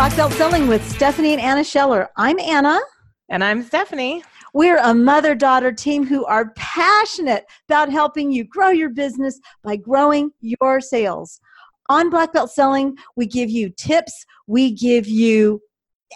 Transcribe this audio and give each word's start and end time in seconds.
Black 0.00 0.16
Belt 0.16 0.32
Selling 0.32 0.66
with 0.66 0.82
Stephanie 0.90 1.34
and 1.34 1.42
Anna 1.42 1.62
Scheller. 1.62 2.08
I'm 2.16 2.38
Anna. 2.38 2.80
And 3.28 3.44
I'm 3.44 3.62
Stephanie. 3.62 4.22
We're 4.54 4.78
a 4.78 4.94
mother 4.94 5.34
daughter 5.34 5.72
team 5.72 6.06
who 6.06 6.24
are 6.24 6.54
passionate 6.56 7.44
about 7.68 7.90
helping 7.90 8.32
you 8.32 8.44
grow 8.44 8.70
your 8.70 8.88
business 8.88 9.38
by 9.62 9.76
growing 9.76 10.30
your 10.40 10.80
sales. 10.80 11.38
On 11.90 12.08
Black 12.08 12.32
Belt 12.32 12.50
Selling, 12.50 12.96
we 13.14 13.26
give 13.26 13.50
you 13.50 13.68
tips, 13.68 14.24
we 14.46 14.72
give 14.72 15.06
you 15.06 15.60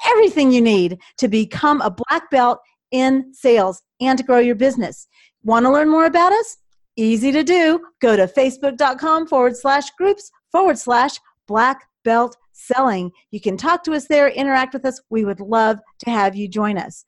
everything 0.06 0.50
you 0.50 0.62
need 0.62 0.98
to 1.18 1.28
become 1.28 1.82
a 1.82 1.90
black 1.90 2.30
belt 2.30 2.60
in 2.90 3.34
sales 3.34 3.82
and 4.00 4.16
to 4.18 4.24
grow 4.24 4.38
your 4.38 4.54
business. 4.54 5.08
Want 5.42 5.66
to 5.66 5.70
learn 5.70 5.90
more 5.90 6.06
about 6.06 6.32
us? 6.32 6.56
Easy 6.96 7.32
to 7.32 7.44
do. 7.44 7.84
Go 8.00 8.16
to 8.16 8.26
facebook.com 8.26 9.26
forward 9.26 9.58
slash 9.58 9.90
groups 9.98 10.30
forward 10.50 10.78
slash 10.78 11.18
black 11.46 11.82
belt 12.02 12.34
selling. 12.54 13.10
You 13.30 13.40
can 13.40 13.56
talk 13.56 13.84
to 13.84 13.92
us 13.92 14.06
there, 14.06 14.28
interact 14.28 14.72
with 14.72 14.86
us. 14.86 15.00
We 15.10 15.24
would 15.24 15.40
love 15.40 15.78
to 16.00 16.10
have 16.10 16.34
you 16.34 16.48
join 16.48 16.78
us. 16.78 17.04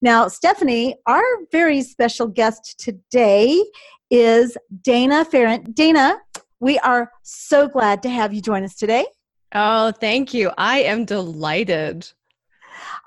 Now, 0.00 0.28
Stephanie, 0.28 0.96
our 1.06 1.22
very 1.50 1.82
special 1.82 2.26
guest 2.26 2.78
today 2.78 3.62
is 4.10 4.56
Dana 4.82 5.24
Pharant. 5.24 5.74
Dana, 5.74 6.18
we 6.60 6.78
are 6.78 7.10
so 7.22 7.68
glad 7.68 8.02
to 8.02 8.10
have 8.10 8.32
you 8.32 8.40
join 8.40 8.64
us 8.64 8.76
today. 8.76 9.06
Oh, 9.54 9.90
thank 9.92 10.32
you. 10.32 10.52
I 10.56 10.82
am 10.82 11.04
delighted. 11.04 12.06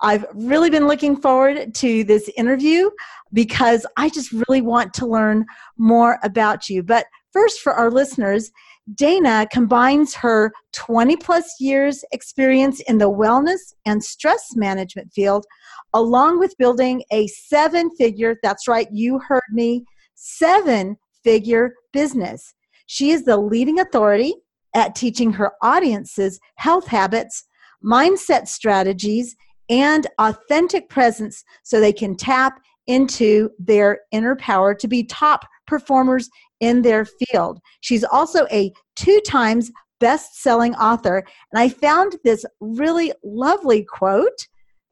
I've 0.01 0.25
really 0.33 0.69
been 0.69 0.87
looking 0.87 1.15
forward 1.15 1.73
to 1.75 2.03
this 2.03 2.29
interview 2.35 2.89
because 3.31 3.85
I 3.97 4.09
just 4.09 4.31
really 4.31 4.61
want 4.61 4.93
to 4.95 5.05
learn 5.05 5.45
more 5.77 6.19
about 6.23 6.69
you. 6.69 6.83
But 6.83 7.05
first, 7.31 7.61
for 7.61 7.73
our 7.73 7.89
listeners, 7.89 8.51
Dana 8.95 9.47
combines 9.51 10.13
her 10.15 10.51
20 10.73 11.15
plus 11.17 11.55
years 11.59 12.03
experience 12.11 12.81
in 12.81 12.97
the 12.97 13.09
wellness 13.09 13.73
and 13.85 14.03
stress 14.03 14.55
management 14.55 15.11
field 15.13 15.45
along 15.93 16.39
with 16.39 16.57
building 16.57 17.03
a 17.11 17.27
seven 17.27 17.89
figure, 17.95 18.35
that's 18.43 18.67
right, 18.67 18.87
you 18.91 19.19
heard 19.19 19.41
me, 19.51 19.85
seven 20.15 20.97
figure 21.23 21.75
business. 21.91 22.53
She 22.87 23.11
is 23.11 23.23
the 23.23 23.37
leading 23.37 23.79
authority 23.79 24.33
at 24.75 24.95
teaching 24.95 25.31
her 25.33 25.53
audiences 25.61 26.39
health 26.55 26.87
habits, 26.87 27.45
mindset 27.83 28.47
strategies, 28.47 29.35
and 29.69 30.07
authentic 30.19 30.89
presence 30.89 31.43
so 31.63 31.79
they 31.79 31.93
can 31.93 32.17
tap 32.17 32.59
into 32.87 33.49
their 33.59 34.01
inner 34.11 34.35
power 34.35 34.75
to 34.75 34.87
be 34.87 35.03
top 35.03 35.45
performers 35.67 36.29
in 36.63 36.81
their 36.81 37.05
field. 37.05 37.59
She's 37.81 38.05
also 38.05 38.47
a 38.49 38.71
two 38.95 39.19
times 39.27 39.69
best 39.99 40.41
selling 40.41 40.73
author. 40.75 41.17
And 41.51 41.59
I 41.61 41.67
found 41.67 42.15
this 42.23 42.45
really 42.61 43.11
lovely 43.21 43.83
quote 43.83 44.47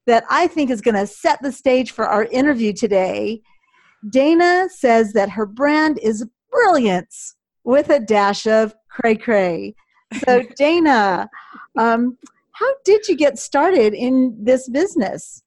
that 0.05 0.25
I 0.29 0.47
think 0.47 0.69
is 0.69 0.81
going 0.81 0.95
to 0.95 1.07
set 1.07 1.41
the 1.41 1.51
stage 1.51 1.91
for 1.91 2.05
our 2.07 2.25
interview 2.25 2.73
today. 2.73 3.41
Dana 4.09 4.67
says 4.69 5.13
that 5.13 5.29
her 5.29 5.45
brand 5.45 5.97
is 6.03 6.27
brilliance 6.51 7.35
with 7.63 7.89
a 7.89 7.99
dash 7.99 8.45
of 8.47 8.75
cray 8.89 9.15
cray. 9.15 9.73
So, 10.25 10.43
Dana, 10.57 11.29
um, 11.77 12.17
how 12.51 12.73
did 12.83 13.07
you 13.07 13.15
get 13.15 13.39
started 13.39 13.93
in 13.93 14.35
this 14.37 14.67
business? 14.67 15.41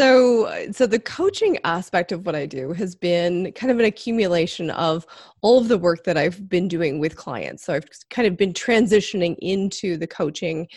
So, 0.00 0.50
so 0.72 0.86
the 0.86 0.98
coaching 0.98 1.58
aspect 1.62 2.10
of 2.10 2.24
what 2.24 2.34
I 2.34 2.46
do 2.46 2.72
has 2.72 2.94
been 2.94 3.52
kind 3.52 3.70
of 3.70 3.78
an 3.78 3.84
accumulation 3.84 4.70
of 4.70 5.04
all 5.42 5.58
of 5.58 5.68
the 5.68 5.76
work 5.76 6.04
that 6.04 6.16
I've 6.16 6.48
been 6.48 6.68
doing 6.68 7.00
with 7.00 7.16
clients. 7.16 7.64
So 7.64 7.74
I've 7.74 7.84
kind 8.08 8.26
of 8.26 8.34
been 8.34 8.54
transitioning 8.54 9.36
into 9.42 9.98
the 9.98 10.06
coaching 10.06 10.68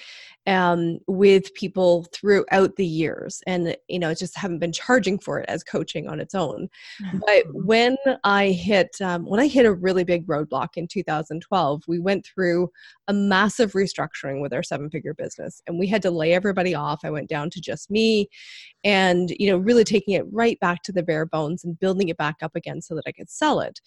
um, 0.46 1.00
with 1.08 1.54
people 1.54 2.06
throughout 2.12 2.76
the 2.76 2.86
years 2.86 3.42
and 3.48 3.76
you 3.88 4.00
know 4.00 4.14
just 4.14 4.38
haven't 4.38 4.59
been 4.59 4.74
charging 4.74 5.18
for 5.18 5.40
it 5.40 5.46
as 5.48 5.64
coaching 5.64 6.08
on 6.08 6.20
its 6.20 6.36
own. 6.36 6.70
But 7.14 7.48
mm-hmm. 7.48 7.66
when 7.66 7.98
i 8.24 8.48
hit 8.50 8.90
um, 9.02 9.26
when 9.26 9.40
i 9.40 9.48
hit 9.48 9.66
a 9.66 9.74
really 9.74 10.04
big 10.04 10.28
roadblock 10.28 10.70
in 10.76 10.88
2012 10.88 11.84
we 11.88 12.00
went 12.00 12.26
through 12.26 12.70
a 13.08 13.14
massive 13.14 13.74
restructuring 13.74 14.42
with 14.42 14.54
our 14.54 14.64
seven 14.64 14.90
figure 14.90 15.14
business 15.14 15.62
and 15.68 15.80
we 15.80 15.88
had 15.88 16.02
to 16.02 16.12
lay 16.12 16.34
everybody 16.34 16.75
off. 16.75 17.02
I 17.04 17.10
went 17.10 17.30
down 17.30 17.50
to 17.52 17.62
just 17.62 17.90
me 17.90 18.28
and 18.84 19.30
you 19.40 19.50
know 19.50 19.58
really 19.58 19.84
taking 19.84 20.14
it 20.14 20.25
right 20.31 20.60
back 20.60 20.84
to 20.84 20.92
the 20.92 21.04
bare 21.04 21.25
bones 21.25 21.64
and 21.64 21.80
building 21.80 22.10
it 22.10 22.18
back 22.18 22.38
up 22.42 22.56
again 22.56 22.81
so 22.81 22.96
that 22.96 23.04
i 23.08 23.12
could 23.12 23.30
sell 23.30 23.60
it. 23.62 23.80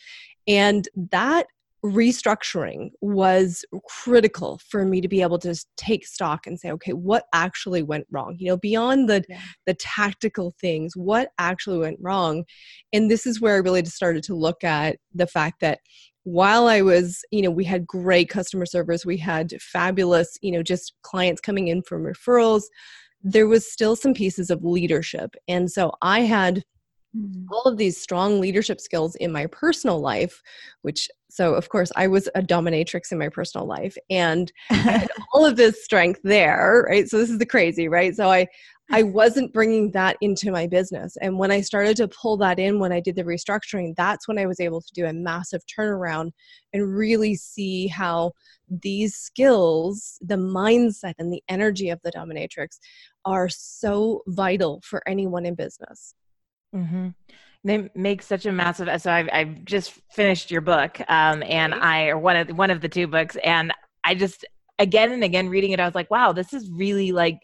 And 0.47 0.89
that 1.11 1.49
restructuring 1.85 2.91
was 3.01 3.65
critical 3.89 4.61
for 4.69 4.85
me 4.85 5.01
to 5.01 5.09
be 5.09 5.23
able 5.23 5.39
to 5.39 5.55
take 5.77 6.07
stock 6.07 6.47
and 6.47 6.59
say 6.59 6.71
okay 6.71 6.93
what 6.93 7.25
actually 7.33 7.83
went 7.83 8.07
wrong? 8.11 8.37
You 8.39 8.49
know 8.49 8.57
beyond 8.57 9.09
the 9.09 9.25
yeah. 9.29 9.41
the 9.67 9.75
tactical 9.75 10.55
things 10.61 10.97
what 10.97 11.31
actually 11.39 11.79
went 11.79 11.99
wrong? 12.01 12.45
And 12.93 13.11
this 13.11 13.27
is 13.27 13.41
where 13.41 13.55
i 13.55 13.59
really 13.59 13.83
just 13.83 13.97
started 13.97 14.23
to 14.25 14.35
look 14.35 14.65
at 14.65 14.97
the 15.15 15.27
fact 15.27 15.61
that 15.61 15.81
while 16.25 16.67
i 16.67 16.81
was 16.81 17.21
you 17.31 17.43
know 17.43 17.51
we 17.51 17.65
had 17.65 17.87
great 17.87 18.29
customer 18.29 18.67
service 18.67 19.07
we 19.07 19.17
had 19.17 19.53
fabulous 19.61 20.37
you 20.43 20.51
know 20.51 20.63
just 20.63 20.93
clients 21.03 21.41
coming 21.41 21.69
in 21.69 21.83
from 21.83 22.03
referrals 22.03 22.65
there 23.23 23.47
was 23.47 23.71
still 23.71 23.97
some 23.97 24.15
pieces 24.15 24.51
of 24.51 24.65
leadership. 24.65 25.35
And 25.49 25.71
so 25.71 25.93
i 26.03 26.21
had 26.21 26.65
Mm-hmm. 27.17 27.53
all 27.53 27.63
of 27.63 27.79
these 27.79 27.97
strong 27.97 28.41
leadership 28.41 28.79
skills 28.79 29.15
in 29.15 29.33
my 29.33 29.47
personal 29.47 30.01
life 30.01 30.43
which 30.83 31.09
so 31.31 31.55
of 31.55 31.69
course 31.71 31.91
i 31.97 32.07
was 32.07 32.29
a 32.35 32.43
dominatrix 32.43 33.11
in 33.11 33.19
my 33.19 33.31
personal 33.31 33.67
life 33.67 33.97
and 34.11 34.53
all 35.33 35.47
of 35.47 35.57
this 35.57 35.83
strength 35.83 36.21
there 36.25 36.85
right? 36.91 37.09
So 37.09 37.17
this 37.17 37.31
is 37.31 37.39
the 37.39 37.47
crazy 37.47 37.89
right? 37.89 38.15
So 38.15 38.29
i 38.29 38.47
i 38.91 39.03
wasn't 39.21 39.55
bringing 39.55 39.93
that 39.93 40.17
into 40.21 40.51
my 40.51 40.67
business 40.67 41.17
and 41.23 41.39
when 41.39 41.51
i 41.51 41.61
started 41.61 41.97
to 41.99 42.09
pull 42.09 42.37
that 42.39 42.59
in 42.59 42.79
when 42.81 42.93
i 42.93 43.01
did 43.01 43.17
the 43.17 43.25
restructuring 43.25 43.95
that's 43.97 44.29
when 44.29 44.39
i 44.39 44.45
was 44.45 44.61
able 44.61 44.83
to 44.83 44.93
do 44.93 45.07
a 45.07 45.13
massive 45.13 45.63
turnaround 45.67 46.33
and 46.75 46.95
really 46.95 47.35
see 47.35 47.87
how 47.87 48.33
these 48.69 49.15
skills 49.15 50.19
the 50.21 50.37
mindset 50.37 51.15
and 51.19 51.33
the 51.33 51.43
energy 51.49 51.89
of 51.89 52.01
the 52.03 52.13
dominatrix 52.13 52.79
are 53.25 53.49
so 53.49 54.23
vital 54.27 54.83
for 54.85 55.03
anyone 55.09 55.47
in 55.47 55.55
business 55.55 56.15
Mm-hmm. 56.77 57.09
They 57.65 57.91
make 57.95 58.23
such 58.23 58.47
a 58.47 58.53
massive. 58.53 58.89
So 59.01 59.11
I've, 59.11 59.29
I've 59.33 59.65
just 59.65 59.93
finished 60.13 60.51
your 60.51 60.61
book, 60.61 61.01
um, 61.09 61.43
and 61.43 61.75
I 61.75 62.09
or 62.09 62.19
one 62.19 62.37
of 62.37 62.49
one 62.57 62.71
of 62.71 62.81
the 62.81 62.89
two 62.89 63.07
books, 63.07 63.37
and 63.43 63.73
I 64.05 64.15
just 64.15 64.45
again 64.79 65.11
and 65.11 65.25
again 65.25 65.49
reading 65.49 65.73
it, 65.73 65.81
I 65.81 65.87
was 65.87 65.95
like, 65.95 66.11
wow, 66.11 66.33
this 66.33 66.53
is 66.53 66.71
really 66.71 67.13
like 67.13 67.39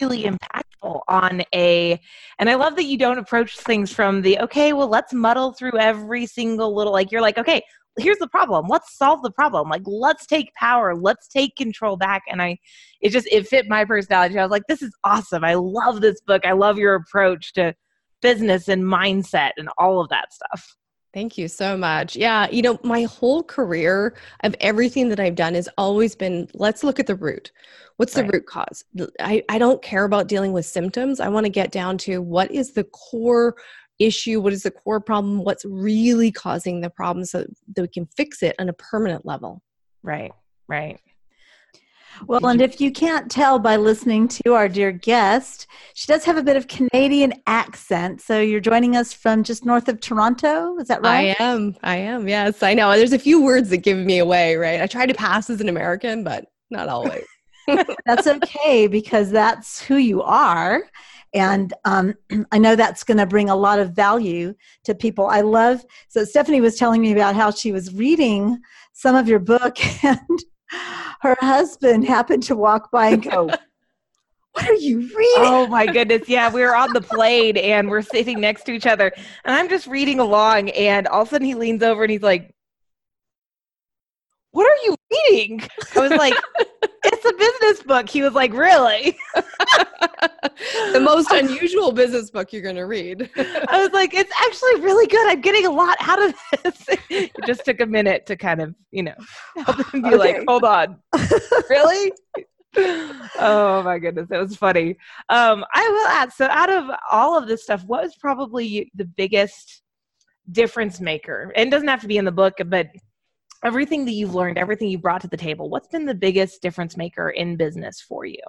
really 0.00 0.24
impactful 0.24 1.00
on 1.06 1.40
a 1.54 2.00
and 2.40 2.50
i 2.50 2.56
love 2.56 2.74
that 2.74 2.86
you 2.86 2.98
don't 2.98 3.18
approach 3.18 3.56
things 3.58 3.92
from 3.92 4.22
the 4.22 4.36
okay 4.40 4.72
well 4.72 4.88
let's 4.88 5.12
muddle 5.12 5.52
through 5.52 5.78
every 5.78 6.26
single 6.26 6.74
little 6.74 6.92
like 6.92 7.12
you're 7.12 7.20
like 7.20 7.38
okay 7.38 7.62
here's 7.98 8.18
the 8.18 8.28
problem. 8.28 8.66
Let's 8.68 8.96
solve 8.96 9.22
the 9.22 9.30
problem. 9.30 9.68
Like 9.68 9.82
let's 9.84 10.26
take 10.26 10.52
power. 10.54 10.94
Let's 10.94 11.28
take 11.28 11.56
control 11.56 11.96
back. 11.96 12.22
And 12.28 12.40
i 12.40 12.58
it 13.00 13.10
just 13.10 13.28
it 13.30 13.46
fit 13.46 13.68
my 13.68 13.84
personality. 13.84 14.38
I 14.38 14.42
was 14.42 14.50
like 14.50 14.66
this 14.68 14.82
is 14.82 14.92
awesome. 15.04 15.44
I 15.44 15.54
love 15.54 16.00
this 16.00 16.20
book. 16.26 16.44
I 16.44 16.52
love 16.52 16.78
your 16.78 16.94
approach 16.94 17.52
to 17.54 17.74
business 18.20 18.68
and 18.68 18.82
mindset 18.84 19.52
and 19.56 19.68
all 19.78 20.00
of 20.00 20.08
that 20.08 20.32
stuff. 20.32 20.76
Thank 21.14 21.38
you 21.38 21.48
so 21.48 21.76
much. 21.76 22.16
Yeah, 22.16 22.48
you 22.50 22.62
know, 22.62 22.78
my 22.84 23.04
whole 23.04 23.42
career 23.42 24.14
of 24.44 24.54
everything 24.60 25.08
that 25.08 25.18
I've 25.18 25.34
done 25.34 25.54
has 25.54 25.68
always 25.78 26.14
been 26.14 26.48
let's 26.54 26.84
look 26.84 27.00
at 27.00 27.06
the 27.06 27.14
root. 27.14 27.50
What's 27.96 28.14
the 28.14 28.22
right. 28.22 28.34
root 28.34 28.46
cause? 28.46 28.84
I, 29.18 29.42
I 29.48 29.58
don't 29.58 29.82
care 29.82 30.04
about 30.04 30.28
dealing 30.28 30.52
with 30.52 30.66
symptoms. 30.66 31.18
I 31.18 31.28
want 31.28 31.46
to 31.46 31.50
get 31.50 31.72
down 31.72 31.98
to 31.98 32.22
what 32.22 32.50
is 32.52 32.72
the 32.72 32.84
core 32.84 33.56
issue, 33.98 34.40
what 34.40 34.52
is 34.52 34.62
the 34.62 34.70
core 34.70 35.00
problem, 35.00 35.42
what's 35.42 35.64
really 35.64 36.30
causing 36.30 36.80
the 36.80 36.90
problem 36.90 37.24
so 37.24 37.44
that 37.74 37.82
we 37.82 37.88
can 37.88 38.06
fix 38.16 38.42
it 38.42 38.54
on 38.60 38.68
a 38.68 38.72
permanent 38.72 39.26
level. 39.26 39.62
Right, 40.02 40.32
right. 40.68 41.00
Well, 42.26 42.46
and 42.46 42.60
if 42.60 42.80
you 42.80 42.90
can't 42.90 43.30
tell 43.30 43.58
by 43.58 43.76
listening 43.76 44.28
to 44.28 44.54
our 44.54 44.68
dear 44.68 44.92
guest, 44.92 45.66
she 45.94 46.06
does 46.06 46.24
have 46.24 46.36
a 46.36 46.42
bit 46.42 46.56
of 46.56 46.68
Canadian 46.68 47.34
accent. 47.46 48.20
So 48.20 48.40
you're 48.40 48.60
joining 48.60 48.96
us 48.96 49.12
from 49.12 49.44
just 49.44 49.64
north 49.64 49.88
of 49.88 50.00
Toronto. 50.00 50.76
Is 50.78 50.88
that 50.88 51.02
right? 51.02 51.36
I 51.38 51.42
am. 51.42 51.76
I 51.82 51.96
am. 51.96 52.28
Yes, 52.28 52.62
I 52.62 52.74
know. 52.74 52.90
There's 52.92 53.12
a 53.12 53.18
few 53.18 53.42
words 53.42 53.70
that 53.70 53.78
give 53.78 53.98
me 53.98 54.18
away, 54.18 54.56
right? 54.56 54.80
I 54.80 54.86
try 54.86 55.06
to 55.06 55.14
pass 55.14 55.48
as 55.50 55.60
an 55.60 55.68
American, 55.68 56.24
but 56.24 56.46
not 56.70 56.88
always. 56.88 57.24
that's 58.06 58.26
okay 58.26 58.86
because 58.86 59.30
that's 59.30 59.80
who 59.82 59.96
you 59.96 60.22
are. 60.22 60.82
And 61.34 61.72
um, 61.84 62.14
I 62.52 62.58
know 62.58 62.76
that's 62.76 63.04
going 63.04 63.18
to 63.18 63.26
bring 63.26 63.50
a 63.50 63.56
lot 63.56 63.78
of 63.78 63.92
value 63.92 64.54
to 64.84 64.94
people. 64.94 65.26
I 65.26 65.42
love, 65.42 65.84
so 66.08 66.24
Stephanie 66.24 66.60
was 66.60 66.76
telling 66.76 67.02
me 67.02 67.12
about 67.12 67.36
how 67.36 67.50
she 67.50 67.72
was 67.72 67.94
reading 67.94 68.58
some 68.92 69.14
of 69.14 69.28
your 69.28 69.38
book 69.38 69.76
and 70.04 70.44
her 70.70 71.36
husband 71.40 72.04
happened 72.04 72.42
to 72.44 72.56
walk 72.56 72.90
by 72.90 73.08
and 73.08 73.22
go, 73.22 73.50
What 74.52 74.68
are 74.68 74.74
you 74.74 74.98
reading? 74.98 75.34
Oh 75.36 75.66
my 75.68 75.86
goodness. 75.86 76.28
Yeah, 76.28 76.52
we 76.52 76.62
were 76.62 76.74
on 76.74 76.92
the 76.92 77.00
plane 77.00 77.56
and 77.56 77.88
we're 77.88 78.02
sitting 78.02 78.40
next 78.40 78.64
to 78.64 78.72
each 78.72 78.86
other. 78.86 79.12
And 79.44 79.54
I'm 79.54 79.68
just 79.68 79.86
reading 79.86 80.18
along, 80.18 80.70
and 80.70 81.06
all 81.06 81.22
of 81.22 81.28
a 81.28 81.30
sudden 81.30 81.46
he 81.46 81.54
leans 81.54 81.82
over 81.82 82.02
and 82.02 82.10
he's 82.10 82.22
like, 82.22 82.52
What 84.50 84.64
are 84.64 84.84
you 84.84 84.96
reading? 85.12 85.62
I 85.94 86.00
was 86.00 86.10
like, 86.10 86.34
It's 87.18 87.26
it's 87.26 87.34
a 87.34 87.36
business 87.36 87.82
book. 87.82 88.08
He 88.08 88.22
was 88.22 88.34
like, 88.34 88.52
really? 88.52 89.18
the 89.34 91.00
most 91.00 91.30
unusual 91.32 91.90
business 91.90 92.30
book 92.30 92.52
you're 92.52 92.62
going 92.62 92.76
to 92.76 92.86
read. 92.86 93.28
I 93.36 93.80
was 93.82 93.90
like, 93.92 94.14
it's 94.14 94.32
actually 94.46 94.80
really 94.80 95.06
good. 95.08 95.28
I'm 95.28 95.40
getting 95.40 95.66
a 95.66 95.70
lot 95.70 95.96
out 96.00 96.22
of 96.22 96.34
this. 96.62 96.86
it 97.10 97.32
just 97.44 97.64
took 97.64 97.80
a 97.80 97.86
minute 97.86 98.26
to 98.26 98.36
kind 98.36 98.60
of, 98.60 98.74
you 98.92 99.02
know, 99.02 99.14
help 99.56 99.92
him 99.92 100.02
be 100.02 100.08
okay. 100.10 100.16
like, 100.16 100.44
hold 100.46 100.64
on. 100.64 100.96
really? 101.68 102.12
oh 102.76 103.82
my 103.84 103.98
goodness, 103.98 104.28
that 104.28 104.40
was 104.40 104.54
funny. 104.54 104.90
Um, 105.28 105.64
I 105.74 105.88
will 105.88 106.08
ask. 106.08 106.36
So, 106.36 106.46
out 106.46 106.70
of 106.70 106.84
all 107.10 107.36
of 107.36 107.48
this 107.48 107.64
stuff, 107.64 107.82
what 107.84 108.04
was 108.04 108.14
probably 108.14 108.92
the 108.94 109.06
biggest 109.06 109.82
difference 110.52 111.00
maker? 111.00 111.52
And 111.56 111.66
it 111.66 111.70
doesn't 111.70 111.88
have 111.88 112.02
to 112.02 112.08
be 112.08 112.18
in 112.18 112.24
the 112.24 112.32
book, 112.32 112.54
but 112.66 112.88
everything 113.64 114.04
that 114.04 114.12
you've 114.12 114.34
learned, 114.34 114.58
everything 114.58 114.88
you 114.88 114.98
brought 114.98 115.20
to 115.22 115.28
the 115.28 115.36
table, 115.36 115.68
what's 115.68 115.88
been 115.88 116.06
the 116.06 116.14
biggest 116.14 116.62
difference 116.62 116.96
maker 116.96 117.30
in 117.30 117.56
business 117.56 118.00
for 118.00 118.24
you? 118.24 118.42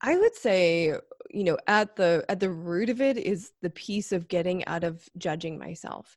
I 0.00 0.16
would 0.16 0.34
say, 0.34 0.94
you 1.30 1.44
know, 1.44 1.58
at 1.66 1.96
the 1.96 2.24
at 2.28 2.40
the 2.40 2.50
root 2.50 2.90
of 2.90 3.00
it 3.00 3.16
is 3.16 3.52
the 3.62 3.70
piece 3.70 4.12
of 4.12 4.28
getting 4.28 4.64
out 4.66 4.84
of 4.84 5.08
judging 5.16 5.58
myself 5.58 6.16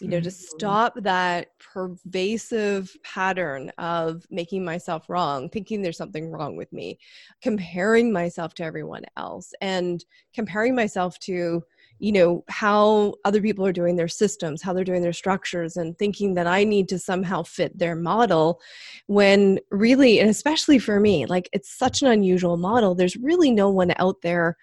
you 0.00 0.08
know, 0.08 0.20
to 0.20 0.28
mm-hmm. 0.28 0.56
stop 0.56 0.94
that 1.02 1.48
pervasive 1.58 2.96
pattern 3.04 3.70
of 3.78 4.24
making 4.30 4.64
myself 4.64 5.08
wrong, 5.08 5.48
thinking 5.48 5.82
there's 5.82 5.96
something 5.96 6.30
wrong 6.30 6.56
with 6.56 6.72
me, 6.72 6.98
comparing 7.42 8.12
myself 8.12 8.54
to 8.54 8.64
everyone 8.64 9.04
else, 9.16 9.52
and 9.60 10.04
comparing 10.34 10.74
myself 10.74 11.18
to, 11.20 11.62
you 12.00 12.12
know, 12.12 12.42
how 12.48 13.14
other 13.24 13.40
people 13.40 13.64
are 13.64 13.72
doing 13.72 13.96
their 13.96 14.08
systems, 14.08 14.62
how 14.62 14.72
they're 14.72 14.84
doing 14.84 15.02
their 15.02 15.12
structures, 15.12 15.76
and 15.76 15.96
thinking 15.98 16.34
that 16.34 16.46
I 16.46 16.64
need 16.64 16.88
to 16.88 16.98
somehow 16.98 17.42
fit 17.42 17.78
their 17.78 17.94
model 17.94 18.60
when 19.06 19.58
really, 19.70 20.18
and 20.18 20.30
especially 20.30 20.78
for 20.78 20.98
me, 20.98 21.26
like 21.26 21.48
it's 21.52 21.70
such 21.70 22.02
an 22.02 22.08
unusual 22.08 22.56
model, 22.56 22.94
there's 22.94 23.16
really 23.16 23.50
no 23.50 23.70
one 23.70 23.92
out 23.98 24.22
there 24.22 24.56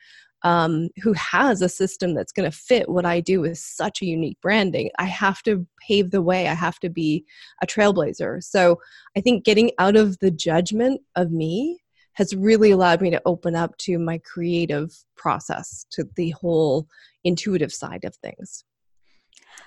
um, 0.44 0.90
who 1.02 1.14
has 1.14 1.62
a 1.62 1.70
system 1.70 2.14
that's 2.14 2.32
going 2.32 2.50
to 2.50 2.58
fit 2.58 2.90
what 2.90 3.06
I 3.06 3.22
do 3.22 3.42
with 3.42 3.58
such 3.58 4.02
a 4.02 4.06
unique 4.06 4.40
branding. 4.42 4.90
I 4.98 5.06
have 5.06 5.42
to 5.44 5.66
pave 5.88 6.12
the 6.12 6.22
way. 6.22 6.48
I 6.48 6.54
have 6.54 6.80
to 6.80 6.90
be 6.90 7.26
a 7.62 7.68
trailblazer. 7.68 8.44
So 8.44 8.80
I 9.16 9.22
think 9.22 9.46
getting 9.46 9.72
out 9.80 9.96
of 9.96 10.20
the 10.20 10.32
judgment 10.32 11.02
of 11.16 11.32
me 11.32 11.80
has 12.18 12.36
really 12.36 12.72
allowed 12.72 13.00
me 13.00 13.12
to 13.12 13.22
open 13.26 13.56
up 13.56 13.78
to 13.78 14.00
my 14.00 14.18
creative 14.26 14.92
process, 15.16 15.86
to 15.92 16.04
the 16.16 16.32
whole 16.32 16.88
intuitive 17.24 17.72
side 17.72 18.04
of 18.06 18.16
things. 18.16 18.66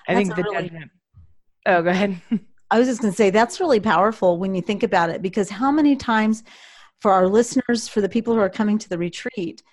I 0.05 0.13
that's 0.13 0.27
think 0.27 0.35
the 0.35 0.43
really, 0.43 0.63
judgment. 0.63 0.91
Oh, 1.65 1.81
go 1.81 1.89
ahead. 1.89 2.21
I 2.71 2.77
was 2.77 2.89
just 2.89 3.01
going 3.01 3.13
to 3.13 3.17
say 3.17 3.29
that's 3.29 3.61
really 3.61 3.79
powerful 3.79 4.37
when 4.37 4.53
you 4.53 4.61
think 4.61 4.83
about 4.83 5.09
it 5.09 5.21
because 5.21 5.49
how 5.49 5.71
many 5.71 5.95
times 5.95 6.43
for 6.99 7.11
our 7.11 7.25
listeners, 7.25 7.87
for 7.87 8.01
the 8.01 8.09
people 8.09 8.33
who 8.33 8.41
are 8.41 8.49
coming 8.49 8.77
to 8.77 8.89
the 8.89 8.97
retreat, 8.97 9.63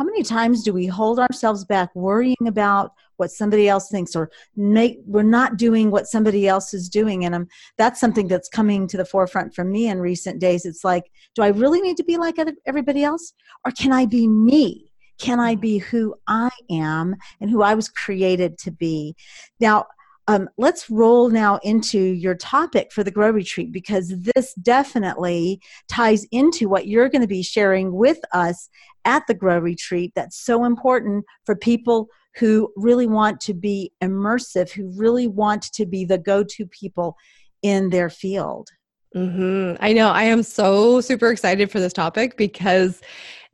how 0.00 0.04
many 0.04 0.22
times 0.22 0.62
do 0.62 0.72
we 0.72 0.86
hold 0.86 1.18
ourselves 1.18 1.62
back 1.62 1.94
worrying 1.94 2.46
about 2.46 2.92
what 3.18 3.30
somebody 3.30 3.68
else 3.68 3.90
thinks 3.90 4.16
or 4.16 4.30
make 4.56 4.98
we're 5.04 5.22
not 5.22 5.58
doing 5.58 5.90
what 5.90 6.06
somebody 6.06 6.48
else 6.48 6.72
is 6.72 6.88
doing? 6.88 7.26
And 7.26 7.34
um, 7.34 7.48
that's 7.76 8.00
something 8.00 8.26
that's 8.26 8.48
coming 8.48 8.88
to 8.88 8.96
the 8.96 9.04
forefront 9.04 9.54
for 9.54 9.62
me 9.62 9.88
in 9.88 10.00
recent 10.00 10.40
days. 10.40 10.64
It's 10.64 10.84
like 10.84 11.10
do 11.34 11.42
i 11.42 11.48
really 11.48 11.82
need 11.82 11.98
to 11.98 12.02
be 12.02 12.16
like 12.16 12.36
everybody 12.64 13.04
else? 13.04 13.34
Or 13.66 13.72
can 13.72 13.92
i 13.92 14.06
be 14.06 14.26
me? 14.26 14.90
Can 15.18 15.38
i 15.38 15.54
be 15.54 15.76
who 15.76 16.14
i 16.26 16.48
am 16.70 17.14
and 17.42 17.50
who 17.50 17.60
i 17.60 17.74
was 17.74 17.90
created 17.90 18.56
to 18.60 18.70
be? 18.70 19.14
Now 19.60 19.84
um, 20.30 20.48
let's 20.56 20.88
roll 20.88 21.28
now 21.28 21.58
into 21.64 21.98
your 21.98 22.36
topic 22.36 22.92
for 22.92 23.02
the 23.02 23.10
Grow 23.10 23.30
Retreat 23.30 23.72
because 23.72 24.14
this 24.16 24.54
definitely 24.54 25.60
ties 25.88 26.24
into 26.30 26.68
what 26.68 26.86
you're 26.86 27.08
going 27.08 27.22
to 27.22 27.26
be 27.26 27.42
sharing 27.42 27.92
with 27.92 28.20
us 28.32 28.68
at 29.04 29.26
the 29.26 29.34
Grow 29.34 29.58
Retreat 29.58 30.12
that's 30.14 30.38
so 30.38 30.64
important 30.64 31.24
for 31.46 31.56
people 31.56 32.06
who 32.36 32.72
really 32.76 33.08
want 33.08 33.40
to 33.40 33.54
be 33.54 33.90
immersive, 34.00 34.70
who 34.70 34.92
really 34.96 35.26
want 35.26 35.64
to 35.72 35.84
be 35.84 36.04
the 36.04 36.18
go 36.18 36.44
to 36.44 36.64
people 36.64 37.16
in 37.62 37.90
their 37.90 38.08
field. 38.08 38.68
Mm-hmm. 39.16 39.82
I 39.82 39.92
know. 39.92 40.10
I 40.10 40.22
am 40.22 40.44
so 40.44 41.00
super 41.00 41.32
excited 41.32 41.72
for 41.72 41.80
this 41.80 41.92
topic 41.92 42.36
because 42.36 43.00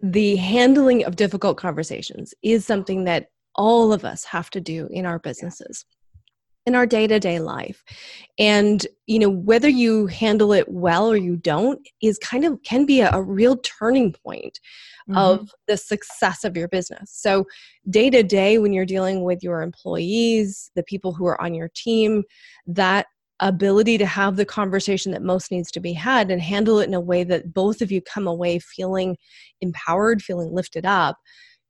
the 0.03 0.37
handling 0.37 1.07
of 1.07 1.17
difficult 1.17 1.57
conversations 1.57 2.35
is 2.43 2.67
something 2.67 3.05
that 3.05 3.29
all 3.55 3.95
of 3.95 4.05
us 4.05 4.25
have 4.25 4.51
to 4.51 4.61
do 4.61 4.87
in 4.91 5.07
our 5.07 5.19
businesses 5.19 5.87
in 6.67 6.75
our 6.75 6.85
day-to-day 6.85 7.39
life 7.39 7.85
and 8.39 8.87
you 9.07 9.19
know 9.19 9.29
whether 9.29 9.69
you 9.69 10.07
handle 10.09 10.53
it 10.53 10.69
well 10.69 11.11
or 11.11 11.17
you 11.17 11.37
don't 11.37 11.89
is 12.03 12.19
kind 12.19 12.45
of 12.45 12.61
can 12.65 12.85
be 12.85 13.01
a, 13.01 13.11
a 13.13 13.23
real 13.23 13.57
turning 13.59 14.13
point 14.13 14.59
mm-hmm. 15.09 15.17
of 15.17 15.51
the 15.69 15.77
success 15.77 16.45
of 16.45 16.57
your 16.57 16.69
business 16.69 17.11
so 17.13 17.45
day 17.89 18.11
to 18.11 18.23
day 18.23 18.59
when 18.59 18.73
you're 18.73 18.85
dealing 18.85 19.23
with 19.23 19.43
your 19.43 19.63
employees 19.63 20.71
the 20.75 20.83
people 20.83 21.15
who 21.15 21.25
are 21.25 21.41
on 21.41 21.55
your 21.55 21.71
team 21.75 22.25
that 22.67 23.07
ability 23.41 23.99
to 23.99 24.07
have 24.07 24.37
the 24.37 24.47
conversation 24.47 25.13
that 25.13 25.23
most 25.23 25.51
needs 25.51 25.71
to 25.71 25.81
be 25.81 25.93
had 25.93 26.31
and 26.31 26.41
handle 26.41 26.79
it 26.79 26.89
in 26.89 26.95
a 26.95 27.01
way 27.01 27.23
that 27.23 27.53
both 27.53 27.83
of 27.83 27.93
you 27.93 28.01
come 28.01 28.27
away 28.27 28.59
feeling 28.59 29.17
empowered 29.61 30.23
feeling 30.23 30.53
lifted 30.53 30.85
up 30.85 31.19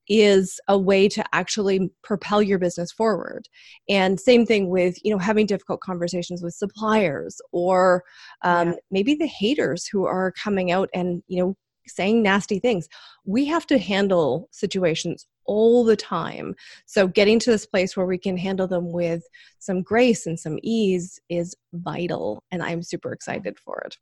is 0.08 0.61
a 0.69 0.79
way 0.79 1.08
to 1.08 1.25
actually 1.32 1.91
propel 2.03 2.43
your 2.43 2.58
business 2.58 2.93
forward. 2.93 3.49
And 3.88 4.19
same 4.20 4.47
thing 4.47 4.69
with 4.69 4.99
you 5.05 5.11
know 5.11 5.19
having 5.19 5.47
difficult 5.47 5.81
conversations 5.81 6.43
with 6.43 6.55
suppliers 6.55 7.41
or 7.53 8.05
um, 8.43 8.69
yeah. 8.69 8.75
maybe 8.91 9.14
the 9.14 9.26
haters 9.26 9.87
who 9.87 10.06
are 10.06 10.32
coming 10.32 10.70
out 10.70 10.88
and 10.94 11.23
you 11.29 11.43
know 11.43 11.56
saying 11.88 12.23
nasty 12.23 12.58
things. 12.58 12.88
We 13.25 13.44
have 13.47 13.67
to 13.69 13.79
handle 13.79 14.49
situations 14.50 15.26
all 15.44 15.85
the 15.85 15.97
time. 15.97 16.55
So 16.87 17.06
getting 17.06 17.38
to 17.41 17.50
this 17.50 17.67
place 17.67 17.97
where 17.97 18.06
we 18.06 18.19
can 18.19 18.37
handle 18.37 18.67
them 18.67 18.91
with 18.91 19.23
some 19.61 19.82
grace 19.82 20.26
and 20.26 20.38
some 20.38 20.58
ease 20.62 21.20
is 21.29 21.55
vital 21.73 22.43
and 22.50 22.62
i'm 22.62 22.82
super 22.82 23.12
excited 23.12 23.58
for 23.58 23.81
it. 23.87 23.97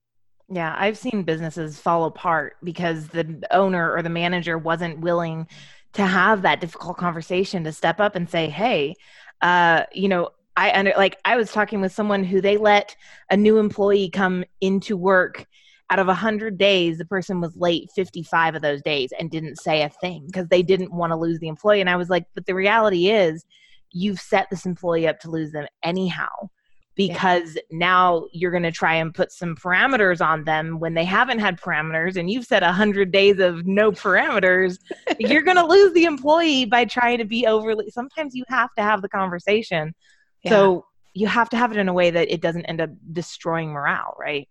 Yeah, 0.51 0.75
I've 0.79 0.99
seen 0.99 1.23
businesses 1.23 1.81
fall 1.81 2.05
apart 2.05 2.57
because 2.63 3.09
the 3.09 3.43
owner 3.51 3.93
or 3.93 4.03
the 4.03 4.11
manager 4.11 4.59
wasn't 4.59 5.01
willing 5.01 5.47
to 5.95 6.07
have 6.07 6.43
that 6.43 6.61
difficult 6.61 6.97
conversation 6.97 7.65
to 7.65 7.73
step 7.73 8.01
up 8.01 8.15
and 8.15 8.29
say 8.29 8.49
hey 8.49 8.95
uh, 9.43 9.85
you 9.93 10.09
know 10.09 10.31
i 10.57 10.73
under 10.79 10.93
like 10.97 11.19
i 11.25 11.37
was 11.37 11.51
talking 11.51 11.81
with 11.81 11.93
someone 11.93 12.25
who 12.25 12.41
they 12.41 12.57
let 12.57 12.95
a 13.31 13.37
new 13.37 13.59
employee 13.59 14.11
come 14.11 14.45
into 14.61 14.97
work 14.97 15.47
out 15.91 15.99
of 15.99 16.07
100 16.07 16.59
days. 16.59 16.99
The 16.99 17.05
person 17.05 17.41
was 17.41 17.57
late 17.57 17.91
55 17.95 18.57
of 18.57 18.63
those 18.63 18.83
days 18.83 19.13
and 19.19 19.31
didn't 19.31 19.61
say 19.61 19.83
a 19.83 19.89
thing 19.89 20.25
because 20.27 20.49
they 20.49 20.63
didn't 20.63 20.93
want 20.93 21.13
to 21.13 21.17
lose 21.17 21.39
the 21.39 21.49
employee. 21.49 21.81
And 21.81 21.91
i 21.91 21.97
was 21.97 22.11
like 22.11 22.25
but 22.35 22.47
the 22.47 22.55
reality 22.55 23.11
is 23.11 23.45
you've 23.93 24.21
set 24.21 24.49
this 24.51 24.67
employee 24.67 25.07
up 25.07 25.21
to 25.21 25.31
lose 25.31 25.53
them 25.53 25.67
anyhow 25.83 26.49
because 26.95 27.57
yeah. 27.57 27.63
now 27.71 28.27
you're 28.33 28.51
going 28.51 28.63
to 28.63 28.73
try 28.73 28.95
and 28.95 29.15
put 29.15 29.33
some 29.33 29.57
parameters 29.57 30.25
on 30.25 30.45
them 30.45 30.79
when 30.79 30.95
they 30.95 31.05
haven't 31.05 31.39
had 31.39 31.61
parameters 31.61 32.17
and 32.17 32.31
you've 32.31 32.45
set 32.45 32.63
100 32.63 33.11
days 33.11 33.39
of 33.39 33.67
no 33.67 33.91
parameters 33.91 34.79
you're 35.19 35.43
going 35.43 35.57
to 35.57 35.67
lose 35.67 35.93
the 35.93 36.05
employee 36.05 36.65
by 36.65 36.85
trying 36.85 37.19
to 37.19 37.25
be 37.25 37.47
overly 37.47 37.91
sometimes 37.91 38.35
you 38.35 38.45
have 38.49 38.73
to 38.75 38.83
have 38.83 39.03
the 39.03 39.09
conversation 39.09 39.95
yeah. 40.43 40.51
so 40.51 40.87
you 41.15 41.27
have 41.27 41.49
to 41.49 41.57
have 41.57 41.73
it 41.73 41.79
in 41.79 41.89
a 41.89 41.93
way 41.93 42.11
that 42.11 42.33
it 42.33 42.41
doesn't 42.41 42.65
end 42.67 42.81
up 42.81 42.91
destroying 43.13 43.71
morale 43.71 44.17
right 44.19 44.49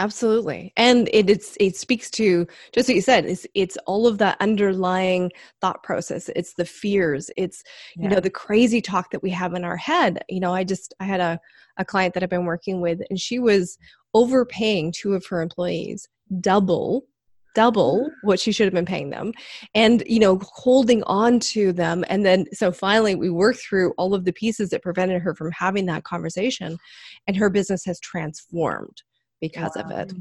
Absolutely. 0.00 0.72
And 0.76 1.08
it, 1.12 1.28
it's 1.28 1.56
it 1.58 1.76
speaks 1.76 2.08
to 2.10 2.46
just 2.72 2.88
what 2.88 2.94
you 2.94 3.02
said, 3.02 3.26
it's 3.26 3.46
it's 3.54 3.76
all 3.86 4.06
of 4.06 4.18
that 4.18 4.36
underlying 4.40 5.32
thought 5.60 5.82
process. 5.82 6.30
It's 6.36 6.54
the 6.54 6.64
fears, 6.64 7.30
it's 7.36 7.64
yeah. 7.96 8.04
you 8.04 8.08
know, 8.10 8.20
the 8.20 8.30
crazy 8.30 8.80
talk 8.80 9.10
that 9.10 9.22
we 9.22 9.30
have 9.30 9.54
in 9.54 9.64
our 9.64 9.76
head. 9.76 10.22
You 10.28 10.38
know, 10.38 10.54
I 10.54 10.62
just 10.62 10.94
I 11.00 11.04
had 11.04 11.20
a, 11.20 11.40
a 11.78 11.84
client 11.84 12.14
that 12.14 12.22
I've 12.22 12.30
been 12.30 12.44
working 12.44 12.80
with 12.80 13.00
and 13.10 13.18
she 13.18 13.40
was 13.40 13.76
overpaying 14.14 14.92
two 14.92 15.14
of 15.14 15.26
her 15.26 15.42
employees 15.42 16.08
double 16.40 17.04
double 17.54 18.08
what 18.22 18.38
she 18.38 18.52
should 18.52 18.66
have 18.66 18.74
been 18.74 18.86
paying 18.86 19.10
them 19.10 19.32
and 19.74 20.02
you 20.06 20.18
know 20.18 20.38
holding 20.42 21.02
on 21.04 21.40
to 21.40 21.72
them 21.72 22.04
and 22.08 22.24
then 22.24 22.46
so 22.52 22.70
finally 22.70 23.14
we 23.14 23.30
worked 23.30 23.60
through 23.60 23.92
all 23.98 24.14
of 24.14 24.24
the 24.24 24.32
pieces 24.32 24.70
that 24.70 24.82
prevented 24.82 25.20
her 25.20 25.34
from 25.34 25.50
having 25.52 25.86
that 25.86 26.04
conversation 26.04 26.78
and 27.26 27.36
her 27.36 27.50
business 27.50 27.84
has 27.84 27.98
transformed 28.00 29.02
because 29.40 29.72
wow. 29.76 29.82
of 29.82 29.90
it. 29.90 30.12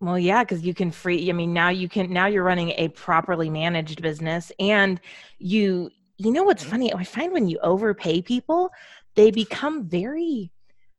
Well, 0.00 0.18
yeah, 0.18 0.42
because 0.42 0.62
you 0.62 0.72
can 0.72 0.90
free. 0.90 1.28
I 1.28 1.32
mean, 1.32 1.52
now 1.52 1.68
you 1.68 1.88
can. 1.88 2.12
Now 2.12 2.26
you're 2.26 2.44
running 2.44 2.70
a 2.70 2.88
properly 2.88 3.50
managed 3.50 4.02
business, 4.02 4.50
and 4.58 5.00
you. 5.38 5.90
You 6.16 6.30
know 6.30 6.42
what's 6.42 6.62
funny? 6.62 6.92
I 6.92 7.02
find 7.02 7.32
when 7.32 7.48
you 7.48 7.58
overpay 7.62 8.20
people, 8.20 8.70
they 9.14 9.30
become 9.30 9.88
very 9.88 10.50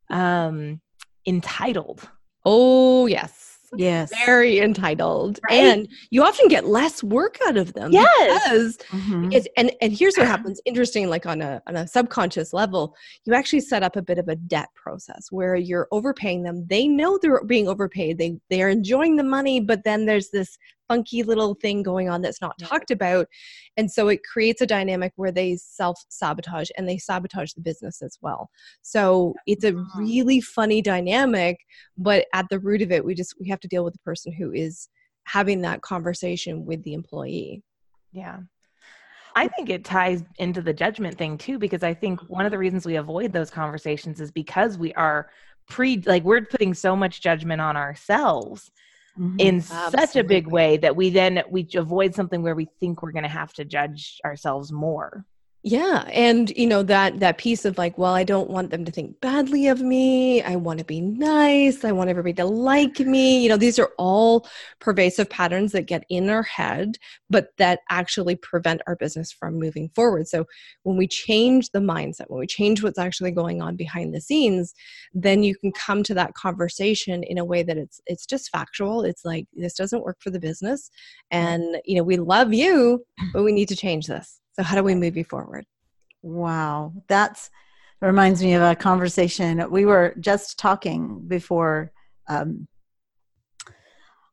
um 0.09 0.81
entitled. 1.27 2.07
Oh 2.43 3.05
yes, 3.05 3.50
Yes. 3.75 4.11
very 4.25 4.59
entitled 4.59 5.39
Right. 5.49 5.53
and 5.59 5.87
you 6.09 6.23
often 6.23 6.47
get 6.49 6.65
less 6.67 7.03
work 7.03 7.37
out 7.47 7.57
of 7.57 7.73
them 7.73 7.91
Yes. 7.91 8.43
because 8.43 8.77
Mhm. 8.89 9.33
it's, 9.33 9.47
and 9.57 9.71
and 9.81 9.93
here's 9.93 10.17
what 10.17 10.27
happens 10.27 10.59
interesting 10.65 11.09
like 11.09 11.25
on 11.25 11.41
a 11.41 11.61
on 11.67 11.75
a 11.77 11.87
subconscious 11.87 12.53
level 12.53 12.95
you 13.25 13.33
actually 13.33 13.61
set 13.61 13.81
up 13.83 13.95
a 13.95 14.01
bit 14.01 14.17
of 14.17 14.27
a 14.27 14.35
debt 14.35 14.67
process 14.75 15.27
where 15.31 15.55
you're 15.55 15.87
overpaying 15.91 16.43
them 16.43 16.65
they 16.67 16.87
know 16.87 17.17
they're 17.21 17.43
being 17.45 17.67
overpaid 17.67 18.17
they 18.17 18.37
they're 18.49 18.69
enjoying 18.69 19.15
the 19.15 19.23
money 19.23 19.59
but 19.59 19.83
then 19.83 20.05
there's 20.05 20.29
this 20.31 20.57
funky 20.91 21.23
little 21.23 21.55
thing 21.55 21.81
going 21.83 22.09
on 22.09 22.21
that's 22.21 22.41
not 22.41 22.57
talked 22.59 22.91
about 22.91 23.27
and 23.77 23.89
so 23.89 24.07
it 24.09 24.19
creates 24.23 24.61
a 24.61 24.65
dynamic 24.67 25.13
where 25.15 25.31
they 25.31 25.55
self 25.55 25.97
sabotage 26.09 26.69
and 26.77 26.87
they 26.87 26.97
sabotage 26.97 27.53
the 27.53 27.61
business 27.61 28.01
as 28.01 28.17
well 28.21 28.49
so 28.81 29.33
it's 29.47 29.63
a 29.63 29.71
Mhm. 29.71 29.87
really 29.95 30.41
funny 30.41 30.81
dynamic 30.81 31.57
but 31.97 32.25
at 32.33 32.45
the 32.49 32.59
root 32.59 32.81
of 32.81 32.91
it 32.91 33.05
we 33.05 33.13
just 33.15 33.35
we 33.39 33.47
have 33.47 33.59
to 33.61 33.67
deal 33.67 33.83
with 33.85 33.93
the 33.93 33.99
person 33.99 34.33
who 34.33 34.51
is 34.51 34.89
having 35.23 35.61
that 35.61 35.81
conversation 35.81 36.65
with 36.65 36.83
the 36.83 36.93
employee 36.93 37.63
Yeah. 38.11 38.39
I 39.33 39.47
think 39.47 39.69
it 39.69 39.85
ties 39.85 40.23
into 40.39 40.61
the 40.61 40.73
judgment 40.73 41.17
thing 41.17 41.37
too, 41.37 41.57
because 41.57 41.83
I 41.83 41.93
think 41.93 42.19
one 42.27 42.45
of 42.45 42.51
the 42.51 42.57
reasons 42.57 42.85
we 42.85 42.97
avoid 42.97 43.31
those 43.31 43.49
conversations 43.49 44.19
is 44.19 44.29
because 44.29 44.77
we 44.77 44.93
are 44.95 45.29
pre, 45.69 46.01
like, 46.05 46.25
we're 46.25 46.41
putting 46.41 46.73
so 46.73 46.97
much 46.97 47.21
judgment 47.21 47.61
on 47.61 47.77
ourselves 47.77 48.71
Mhm. 49.17 49.39
in 49.39 49.61
such 49.61 50.15
a 50.15 50.23
big 50.23 50.47
way 50.47 50.77
that 50.77 50.95
we 50.95 51.09
then 51.09 51.43
we 51.49 51.67
avoid 51.75 52.15
something 52.15 52.41
where 52.41 52.55
we 52.55 52.67
think 52.79 53.01
we're 53.01 53.11
going 53.11 53.23
to 53.23 53.29
have 53.29 53.53
to 53.53 53.65
judge 53.65 54.19
ourselves 54.23 54.71
more. 54.71 55.25
Yeah, 55.63 56.09
and 56.11 56.49
you 56.57 56.65
know 56.65 56.81
that 56.81 57.19
that 57.19 57.37
piece 57.37 57.65
of 57.65 57.77
like, 57.77 57.95
well, 57.95 58.15
I 58.15 58.23
don't 58.23 58.49
want 58.49 58.71
them 58.71 58.83
to 58.83 58.91
think 58.91 59.21
badly 59.21 59.67
of 59.67 59.79
me. 59.79 60.41
I 60.41 60.55
want 60.55 60.79
to 60.79 60.85
be 60.85 61.01
nice. 61.01 61.85
I 61.85 61.91
want 61.91 62.09
everybody 62.09 62.33
to 62.33 62.45
like 62.45 62.99
me. 62.99 63.43
You 63.43 63.49
know, 63.49 63.57
these 63.57 63.77
are 63.77 63.91
all 63.99 64.47
pervasive 64.79 65.29
patterns 65.29 65.71
that 65.73 65.83
get 65.83 66.03
in 66.09 66.31
our 66.31 66.41
head, 66.41 66.97
but 67.29 67.49
that 67.59 67.81
actually 67.91 68.37
prevent 68.37 68.81
our 68.87 68.95
business 68.95 69.31
from 69.31 69.59
moving 69.59 69.89
forward. 69.89 70.27
So 70.27 70.47
when 70.81 70.97
we 70.97 71.07
change 71.07 71.69
the 71.69 71.79
mindset, 71.79 72.25
when 72.29 72.39
we 72.39 72.47
change 72.47 72.81
what's 72.81 72.97
actually 72.97 73.31
going 73.31 73.61
on 73.61 73.75
behind 73.75 74.15
the 74.15 74.21
scenes, 74.21 74.73
then 75.13 75.43
you 75.43 75.55
can 75.55 75.71
come 75.73 76.01
to 76.03 76.15
that 76.15 76.33
conversation 76.33 77.21
in 77.21 77.37
a 77.37 77.45
way 77.45 77.61
that 77.61 77.77
it's 77.77 78.01
it's 78.07 78.25
just 78.25 78.49
factual. 78.49 79.03
It's 79.03 79.23
like 79.23 79.45
this 79.53 79.75
doesn't 79.75 80.03
work 80.03 80.17
for 80.21 80.31
the 80.31 80.39
business, 80.39 80.89
mm-hmm. 81.31 81.45
and 81.45 81.81
you 81.85 81.97
know 81.97 82.03
we 82.03 82.17
love 82.17 82.51
you, 82.51 83.05
but 83.33 83.43
we 83.43 83.51
need 83.51 83.67
to 83.69 83.75
change 83.75 84.07
this. 84.07 84.40
So 84.53 84.63
how 84.63 84.75
do 84.75 84.83
we 84.83 84.95
move 84.95 85.17
you 85.17 85.23
forward? 85.23 85.65
Wow, 86.21 86.93
that's 87.07 87.49
that 87.99 88.07
reminds 88.07 88.41
me 88.41 88.53
of 88.53 88.61
a 88.61 88.75
conversation 88.75 89.63
we 89.69 89.85
were 89.85 90.15
just 90.19 90.57
talking 90.57 91.21
before. 91.27 91.91
Um, 92.27 92.67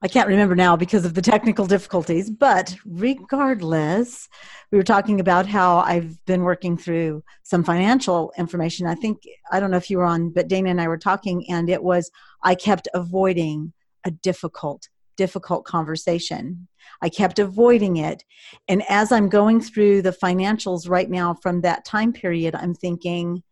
I 0.01 0.07
can't 0.07 0.29
remember 0.29 0.55
now 0.55 0.77
because 0.77 1.05
of 1.05 1.15
the 1.15 1.23
technical 1.23 1.67
difficulties, 1.67 2.31
but 2.31 2.77
regardless, 2.85 4.29
we 4.71 4.79
were 4.79 4.85
talking 4.85 5.19
about 5.19 5.47
how 5.47 5.79
I've 5.79 6.25
been 6.25 6.45
working 6.45 6.77
through 6.77 7.25
some 7.43 7.65
financial 7.65 8.33
information. 8.39 8.87
I 8.87 8.95
think 8.95 9.19
I 9.51 9.59
don't 9.59 9.73
know 9.73 9.77
if 9.77 9.91
you 9.91 9.99
were 9.99 10.05
on, 10.05 10.31
but 10.31 10.47
Dana 10.47 10.71
and 10.71 10.81
I 10.81 10.87
were 10.87 10.99
talking, 10.99 11.51
and 11.51 11.69
it 11.69 11.83
was 11.83 12.13
I 12.45 12.55
kept 12.55 12.87
avoiding 12.95 13.73
a 14.05 14.13
difficult, 14.13 14.89
difficult 15.19 15.67
conversation. 15.67 16.67
I 17.03 17.11
kept 17.11 17.39
avoiding 17.39 17.99
it. 17.99 18.25
And 18.69 18.83
as 18.89 19.13
I'm 19.13 19.29
going 19.29 19.61
through 19.61 20.03
the 20.03 20.13
financials 20.13 20.89
right 20.89 21.11
now 21.11 21.35
from 21.35 21.61
that 21.61 21.85
time 21.85 22.13
period, 22.13 22.55
I'm 22.55 22.75
thinking 22.75 23.43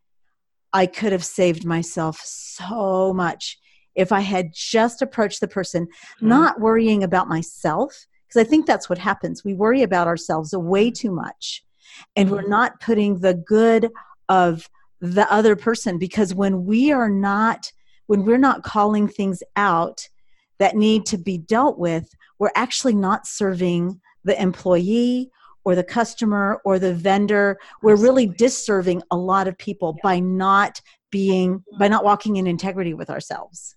I 0.73 0.87
could 0.87 1.13
have 1.13 1.25
saved 1.25 1.65
myself 1.65 2.21
so 2.25 3.13
much 3.13 3.59
if 3.95 4.13
I 4.13 4.21
had 4.21 4.51
just 4.55 5.03
approached 5.03 5.41
the 5.41 5.49
person, 5.49 5.87
mm-hmm. 5.87 6.29
not 6.29 6.61
worrying 6.61 7.03
about 7.03 7.29
myself. 7.29 8.07
Because 8.27 8.47
I 8.47 8.49
think 8.49 8.67
that's 8.67 8.89
what 8.89 8.99
happens. 8.99 9.45
We 9.45 9.55
worry 9.55 9.83
about 9.83 10.09
ourselves 10.09 10.53
way 10.55 10.91
too 10.91 11.13
much. 11.13 11.63
And 12.17 12.31
we're 12.31 12.41
mm-hmm. 12.41 12.51
not 12.51 12.81
putting 12.81 13.21
the 13.21 13.35
good 13.35 13.91
of 14.29 14.69
the 15.01 15.31
other 15.33 15.57
person. 15.57 15.99
Because 15.99 16.35
when 16.35 16.65
we 16.65 16.93
are 16.93 17.09
not, 17.09 17.71
when 18.07 18.25
we're 18.25 18.39
not 18.39 18.65
calling 18.65 19.09
things 19.09 19.43
out 19.55 20.09
that 20.59 20.77
need 20.77 21.07
to 21.07 21.19
be 21.19 21.39
dealt 21.39 21.79
with, 21.79 22.15
we're 22.39 22.51
actually 22.55 22.95
not 22.95 23.27
serving 23.27 24.01
the 24.25 24.41
employee 24.41 25.31
or 25.65 25.75
the 25.75 25.85
customer 25.85 26.61
or 26.65 26.79
the 26.79 26.95
vendor. 26.95 27.59
We're 27.83 27.97
really 27.97 28.27
disserving 28.27 29.03
a 29.11 29.17
lot 29.17 29.49
of 29.49 29.59
people 29.59 29.97
by 30.03 30.21
not 30.21 30.81
being, 31.11 31.65
by 31.79 31.89
not 31.89 32.05
walking 32.05 32.37
in 32.37 32.47
integrity 32.47 32.95
with 32.95 33.11
ourselves. 33.11 33.76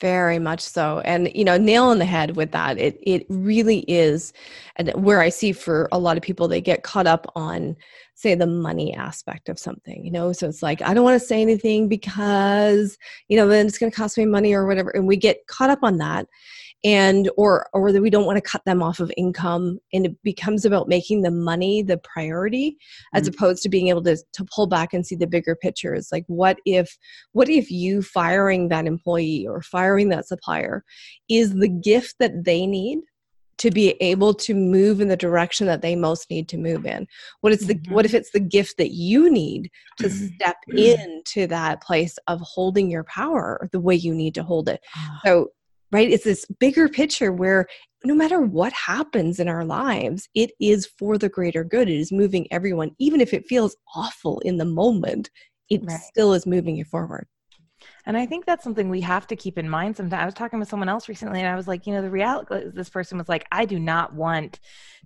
Very 0.00 0.38
much 0.38 0.60
so. 0.62 1.00
And 1.00 1.30
you 1.34 1.44
know, 1.44 1.58
nail 1.58 1.84
on 1.84 1.98
the 1.98 2.06
head 2.06 2.34
with 2.36 2.52
that. 2.52 2.78
It 2.78 2.98
it 3.02 3.26
really 3.28 3.80
is 3.80 4.32
and 4.76 4.90
where 4.94 5.20
I 5.20 5.28
see 5.28 5.52
for 5.52 5.88
a 5.92 5.98
lot 5.98 6.16
of 6.16 6.22
people 6.22 6.48
they 6.48 6.62
get 6.62 6.82
caught 6.82 7.06
up 7.06 7.30
on 7.36 7.76
say 8.14 8.34
the 8.34 8.46
money 8.46 8.94
aspect 8.94 9.48
of 9.50 9.58
something, 9.58 10.02
you 10.04 10.10
know. 10.10 10.32
So 10.32 10.48
it's 10.48 10.62
like 10.62 10.80
I 10.80 10.94
don't 10.94 11.04
want 11.04 11.20
to 11.20 11.26
say 11.26 11.42
anything 11.42 11.86
because, 11.88 12.96
you 13.28 13.36
know, 13.36 13.46
then 13.46 13.66
it's 13.66 13.78
going 13.78 13.92
to 13.92 13.96
cost 13.96 14.16
me 14.16 14.24
money 14.24 14.54
or 14.54 14.66
whatever 14.66 14.90
and 14.90 15.06
we 15.06 15.16
get 15.16 15.46
caught 15.46 15.70
up 15.70 15.80
on 15.82 15.98
that 15.98 16.26
and 16.84 17.30
or 17.36 17.68
or 17.72 17.92
that 17.92 18.00
we 18.00 18.10
don't 18.10 18.24
want 18.24 18.36
to 18.36 18.50
cut 18.50 18.64
them 18.64 18.82
off 18.82 19.00
of 19.00 19.12
income 19.16 19.78
and 19.92 20.06
it 20.06 20.22
becomes 20.22 20.64
about 20.64 20.88
making 20.88 21.22
the 21.22 21.30
money 21.30 21.82
the 21.82 21.98
priority 21.98 22.76
as 23.14 23.28
Mm. 23.28 23.34
opposed 23.34 23.62
to 23.62 23.68
being 23.68 23.88
able 23.88 24.02
to 24.02 24.16
to 24.32 24.44
pull 24.54 24.66
back 24.66 24.94
and 24.94 25.06
see 25.06 25.16
the 25.16 25.26
bigger 25.26 25.54
picture. 25.54 25.94
It's 25.94 26.12
like 26.12 26.24
what 26.26 26.58
if 26.64 26.96
what 27.32 27.48
if 27.48 27.70
you 27.70 28.02
firing 28.02 28.68
that 28.68 28.86
employee 28.86 29.46
or 29.46 29.60
firing 29.62 30.08
that 30.08 30.26
supplier 30.26 30.84
is 31.28 31.54
the 31.54 31.68
gift 31.68 32.16
that 32.18 32.44
they 32.44 32.66
need 32.66 33.00
to 33.58 33.70
be 33.70 33.90
able 34.00 34.32
to 34.32 34.54
move 34.54 35.02
in 35.02 35.08
the 35.08 35.18
direction 35.18 35.66
that 35.66 35.82
they 35.82 35.94
most 35.94 36.30
need 36.30 36.48
to 36.48 36.56
move 36.56 36.86
in? 36.86 37.06
What 37.42 37.52
is 37.52 37.66
the 37.66 37.74
mm-hmm. 37.74 37.92
what 37.92 38.06
if 38.06 38.14
it's 38.14 38.30
the 38.30 38.40
gift 38.40 38.78
that 38.78 38.92
you 38.92 39.30
need 39.30 39.70
to 39.98 40.08
mm-hmm. 40.08 40.26
step 40.34 40.56
mm. 40.72 40.78
into 40.78 41.46
that 41.48 41.82
place 41.82 42.18
of 42.26 42.40
holding 42.40 42.90
your 42.90 43.04
power 43.04 43.68
the 43.70 43.80
way 43.80 43.94
you 43.94 44.14
need 44.14 44.34
to 44.36 44.42
hold 44.42 44.70
it? 44.70 44.80
Ah. 44.96 45.20
So 45.26 45.50
right? 45.92 46.10
It's 46.10 46.24
this 46.24 46.46
bigger 46.60 46.88
picture 46.88 47.32
where 47.32 47.66
no 48.04 48.14
matter 48.14 48.40
what 48.40 48.72
happens 48.72 49.38
in 49.40 49.48
our 49.48 49.64
lives 49.64 50.28
it 50.34 50.52
is 50.60 50.86
for 50.98 51.18
the 51.18 51.28
greater 51.28 51.64
good. 51.64 51.88
It 51.88 51.98
is 51.98 52.12
moving 52.12 52.46
everyone 52.50 52.92
even 52.98 53.20
if 53.20 53.34
it 53.34 53.46
feels 53.46 53.76
awful 53.94 54.40
in 54.40 54.56
the 54.56 54.64
moment 54.64 55.30
it 55.68 55.82
Right. 55.84 56.00
still 56.00 56.32
is 56.32 56.46
moving 56.46 56.76
you 56.76 56.84
forward 56.84 57.26
And 58.10 58.16
I 58.16 58.26
think 58.26 58.44
that's 58.44 58.64
something 58.64 58.88
we 58.88 59.02
have 59.02 59.28
to 59.28 59.36
keep 59.36 59.56
in 59.56 59.68
mind 59.68 59.96
sometimes. 59.96 60.20
I 60.20 60.24
was 60.24 60.34
talking 60.34 60.58
with 60.58 60.68
someone 60.68 60.88
else 60.88 61.08
recently 61.08 61.38
and 61.38 61.48
I 61.48 61.54
was 61.54 61.68
like, 61.68 61.86
you 61.86 61.94
know, 61.94 62.02
the 62.02 62.10
reality 62.10 62.52
is 62.56 62.74
this 62.74 62.88
person 62.88 63.18
was 63.18 63.28
like, 63.28 63.46
I 63.52 63.64
do 63.64 63.78
not 63.78 64.12
want 64.12 64.58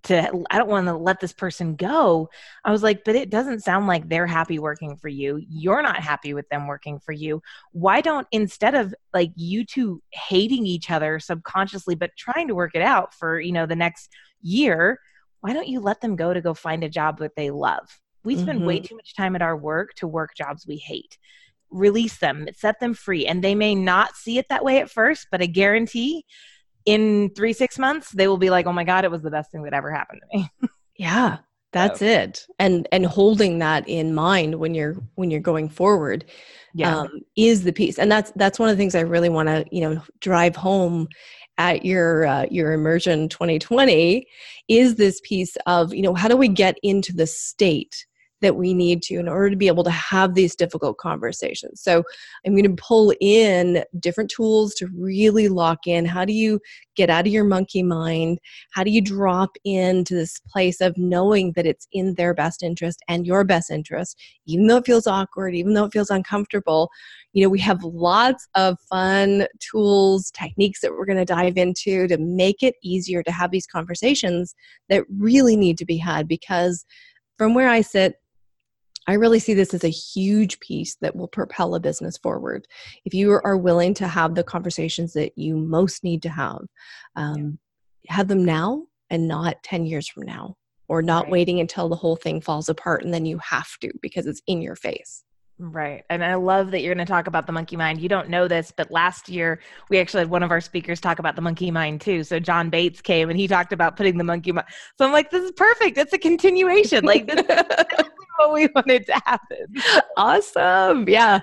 to, 0.04 0.42
I 0.50 0.56
don't 0.56 0.70
want 0.70 0.86
to 0.86 0.96
let 0.96 1.20
this 1.20 1.34
person 1.34 1.76
go. 1.76 2.30
I 2.64 2.72
was 2.72 2.82
like, 2.82 3.04
but 3.04 3.14
it 3.14 3.28
doesn't 3.28 3.60
sound 3.60 3.86
like 3.86 4.08
they're 4.08 4.26
happy 4.26 4.58
working 4.58 4.96
for 4.96 5.08
you. 5.08 5.38
You're 5.50 5.82
not 5.82 6.02
happy 6.02 6.32
with 6.32 6.48
them 6.48 6.66
working 6.66 6.98
for 6.98 7.12
you. 7.12 7.42
Why 7.72 8.00
don't, 8.00 8.26
instead 8.32 8.74
of 8.74 8.94
like 9.12 9.32
you 9.36 9.66
two 9.66 10.02
hating 10.10 10.64
each 10.64 10.90
other 10.90 11.20
subconsciously, 11.20 11.96
but 11.96 12.16
trying 12.16 12.48
to 12.48 12.54
work 12.54 12.74
it 12.74 12.80
out 12.80 13.12
for, 13.12 13.38
you 13.38 13.52
know, 13.52 13.66
the 13.66 13.76
next 13.76 14.08
year, 14.40 14.98
why 15.42 15.52
don't 15.52 15.68
you 15.68 15.80
let 15.80 16.00
them 16.00 16.16
go 16.16 16.32
to 16.32 16.40
go 16.40 16.54
find 16.54 16.82
a 16.82 16.88
job 16.88 17.18
that 17.18 17.36
they 17.36 17.50
love? 17.50 18.00
We 18.24 18.38
spend 18.38 18.64
way 18.64 18.78
mm-hmm. 18.78 18.86
too 18.86 18.96
much 18.96 19.14
time 19.14 19.36
at 19.36 19.42
our 19.42 19.58
work 19.58 19.92
to 19.96 20.06
work 20.06 20.34
jobs 20.34 20.66
we 20.66 20.78
hate 20.78 21.18
release 21.74 22.18
them, 22.18 22.46
set 22.54 22.80
them 22.80 22.94
free. 22.94 23.26
And 23.26 23.42
they 23.44 23.54
may 23.54 23.74
not 23.74 24.16
see 24.16 24.38
it 24.38 24.46
that 24.48 24.64
way 24.64 24.78
at 24.78 24.90
first, 24.90 25.28
but 25.30 25.42
I 25.42 25.46
guarantee 25.46 26.24
in 26.86 27.30
three, 27.34 27.52
six 27.52 27.78
months, 27.78 28.10
they 28.10 28.28
will 28.28 28.36
be 28.38 28.50
like, 28.50 28.66
oh 28.66 28.72
my 28.72 28.84
God, 28.84 29.04
it 29.04 29.10
was 29.10 29.22
the 29.22 29.30
best 29.30 29.50
thing 29.50 29.62
that 29.64 29.74
ever 29.74 29.90
happened 29.90 30.20
to 30.32 30.38
me. 30.38 30.50
yeah 30.96 31.38
that's 31.72 32.00
it 32.02 32.46
and 32.60 32.86
and 32.92 33.04
holding 33.04 33.58
that 33.58 33.86
in 33.88 34.14
mind 34.14 34.54
when 34.54 34.74
you're 34.74 34.94
when 35.16 35.28
you're 35.30 35.40
going 35.40 35.68
forward 35.68 36.24
Yeah. 36.72 37.00
um, 37.00 37.20
is 37.36 37.64
the 37.64 37.72
piece 37.72 37.98
and 37.98 38.10
that's 38.10 38.30
that's 38.36 38.60
one 38.60 38.68
of 38.68 38.76
the 38.76 38.80
things 38.80 38.94
i 38.94 39.00
really 39.00 39.28
want 39.28 39.48
to 39.48 39.64
you 39.72 39.80
know 39.80 40.00
drive 40.20 40.54
home 40.54 41.08
at 41.58 41.84
your 41.84 42.26
uh, 42.26 42.46
your 42.50 42.72
immersion 42.72 43.28
2020 43.28 44.24
is 44.68 44.94
this 44.94 45.20
piece 45.24 45.56
of 45.66 45.92
you 45.92 46.02
know 46.02 46.14
how 46.14 46.28
do 46.28 46.36
we 46.36 46.48
get 46.48 46.76
into 46.84 47.12
the 47.12 47.26
state 47.26 48.06
that 48.40 48.56
we 48.56 48.74
need 48.74 49.02
to 49.02 49.14
in 49.14 49.28
order 49.28 49.48
to 49.48 49.56
be 49.56 49.68
able 49.68 49.84
to 49.84 49.90
have 49.90 50.34
these 50.34 50.54
difficult 50.54 50.98
conversations. 50.98 51.80
So 51.80 52.02
i'm 52.44 52.52
going 52.52 52.76
to 52.76 52.82
pull 52.82 53.14
in 53.20 53.84
different 54.00 54.30
tools 54.30 54.74
to 54.74 54.86
really 54.96 55.48
lock 55.48 55.86
in. 55.86 56.04
How 56.04 56.24
do 56.24 56.32
you 56.32 56.60
get 56.96 57.10
out 57.10 57.26
of 57.26 57.32
your 57.32 57.44
monkey 57.44 57.82
mind? 57.82 58.38
How 58.72 58.84
do 58.84 58.90
you 58.90 59.00
drop 59.00 59.56
into 59.64 60.14
this 60.14 60.40
place 60.40 60.80
of 60.80 60.96
knowing 60.98 61.52
that 61.52 61.66
it's 61.66 61.88
in 61.92 62.14
their 62.14 62.34
best 62.34 62.62
interest 62.62 63.00
and 63.08 63.26
your 63.26 63.44
best 63.44 63.70
interest 63.70 64.20
even 64.46 64.66
though 64.66 64.76
it 64.76 64.86
feels 64.86 65.06
awkward 65.06 65.54
even 65.54 65.74
though 65.74 65.84
it 65.84 65.92
feels 65.92 66.10
uncomfortable? 66.10 66.90
You 67.32 67.44
know 67.44 67.48
we 67.50 67.60
have 67.60 67.82
lots 67.82 68.46
of 68.54 68.78
fun 68.90 69.46
tools 69.58 70.30
techniques 70.32 70.80
that 70.80 70.92
we're 70.92 71.06
going 71.06 71.18
to 71.18 71.24
dive 71.24 71.56
into 71.56 72.06
to 72.08 72.18
make 72.18 72.62
it 72.62 72.74
easier 72.82 73.22
to 73.22 73.32
have 73.32 73.50
these 73.50 73.66
conversations 73.66 74.54
that 74.88 75.04
really 75.18 75.56
need 75.56 75.78
to 75.78 75.84
be 75.84 75.96
had 75.96 76.28
because 76.28 76.84
from 77.36 77.54
where 77.54 77.68
i 77.68 77.80
sit 77.80 78.16
I 79.06 79.14
really 79.14 79.38
see 79.38 79.54
this 79.54 79.74
as 79.74 79.84
a 79.84 79.88
huge 79.88 80.60
piece 80.60 80.96
that 80.96 81.14
will 81.14 81.28
propel 81.28 81.74
a 81.74 81.80
business 81.80 82.16
forward. 82.16 82.66
If 83.04 83.14
you 83.14 83.32
are 83.32 83.56
willing 83.56 83.94
to 83.94 84.08
have 84.08 84.34
the 84.34 84.44
conversations 84.44 85.12
that 85.12 85.36
you 85.36 85.56
most 85.56 86.04
need 86.04 86.22
to 86.22 86.30
have, 86.30 86.62
um, 87.16 87.58
have 88.08 88.28
them 88.28 88.44
now 88.44 88.84
and 89.10 89.28
not 89.28 89.62
10 89.62 89.86
years 89.86 90.08
from 90.08 90.24
now, 90.24 90.56
or 90.88 91.02
not 91.02 91.24
right. 91.24 91.32
waiting 91.32 91.60
until 91.60 91.88
the 91.88 91.96
whole 91.96 92.16
thing 92.16 92.40
falls 92.40 92.68
apart 92.68 93.04
and 93.04 93.12
then 93.12 93.26
you 93.26 93.38
have 93.38 93.78
to 93.80 93.90
because 94.02 94.26
it's 94.26 94.42
in 94.46 94.60
your 94.60 94.76
face. 94.76 95.24
Right. 95.58 96.02
And 96.10 96.24
I 96.24 96.34
love 96.34 96.72
that 96.72 96.82
you're 96.82 96.94
going 96.94 97.06
to 97.06 97.10
talk 97.10 97.28
about 97.28 97.46
the 97.46 97.52
monkey 97.52 97.76
mind. 97.76 98.00
You 98.00 98.08
don't 98.08 98.28
know 98.28 98.48
this, 98.48 98.72
but 98.76 98.90
last 98.90 99.28
year 99.28 99.60
we 99.88 100.00
actually 100.00 100.22
had 100.22 100.30
one 100.30 100.42
of 100.42 100.50
our 100.50 100.60
speakers 100.60 101.00
talk 101.00 101.20
about 101.20 101.36
the 101.36 101.42
monkey 101.42 101.70
mind 101.70 102.00
too. 102.00 102.24
So 102.24 102.40
John 102.40 102.70
Bates 102.70 103.00
came 103.00 103.30
and 103.30 103.38
he 103.38 103.46
talked 103.46 103.72
about 103.72 103.96
putting 103.96 104.18
the 104.18 104.24
monkey 104.24 104.50
mind. 104.50 104.66
So 104.98 105.06
I'm 105.06 105.12
like, 105.12 105.30
this 105.30 105.44
is 105.44 105.52
perfect. 105.52 105.96
It's 105.96 106.12
a 106.12 106.18
continuation. 106.18 107.04
Like, 107.04 107.28
this 107.28 107.46
is 107.48 108.04
what 108.36 108.52
we 108.52 108.68
wanted 108.74 109.06
to 109.06 109.14
happen. 109.24 109.66
Awesome. 110.16 111.08
Yeah. 111.08 111.40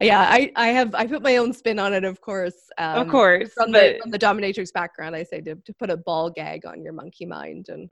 Yeah. 0.00 0.20
I, 0.20 0.52
I 0.56 0.68
have, 0.68 0.94
I 0.94 1.06
put 1.06 1.22
my 1.22 1.36
own 1.36 1.52
spin 1.52 1.78
on 1.78 1.92
it, 1.92 2.04
of 2.04 2.20
course. 2.20 2.70
Um, 2.78 2.98
of 2.98 3.08
course. 3.08 3.52
From, 3.52 3.72
but... 3.72 3.94
the, 3.94 3.98
from 4.02 4.10
the 4.10 4.18
dominatrix 4.18 4.72
background, 4.72 5.16
I 5.16 5.22
say 5.22 5.40
to, 5.42 5.54
to 5.54 5.74
put 5.74 5.90
a 5.90 5.96
ball 5.96 6.30
gag 6.30 6.66
on 6.66 6.82
your 6.82 6.92
monkey 6.92 7.26
mind 7.26 7.68
and 7.68 7.90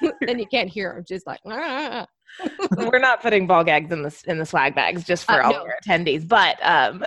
then 0.22 0.38
you 0.38 0.46
can't 0.46 0.68
hear 0.68 0.92
them. 0.92 1.04
Just 1.06 1.26
like, 1.26 1.40
ah. 1.46 2.06
We're 2.76 2.98
not 2.98 3.20
putting 3.20 3.46
ball 3.46 3.64
gags 3.64 3.90
in 3.90 4.02
the 4.02 4.22
in 4.26 4.38
the 4.38 4.46
swag 4.46 4.74
bags 4.74 5.04
just 5.04 5.24
for 5.24 5.42
uh, 5.42 5.46
all 5.46 5.52
no. 5.52 5.60
our 5.60 5.76
attendees, 5.84 6.26
but 6.26 6.58
um 6.62 7.04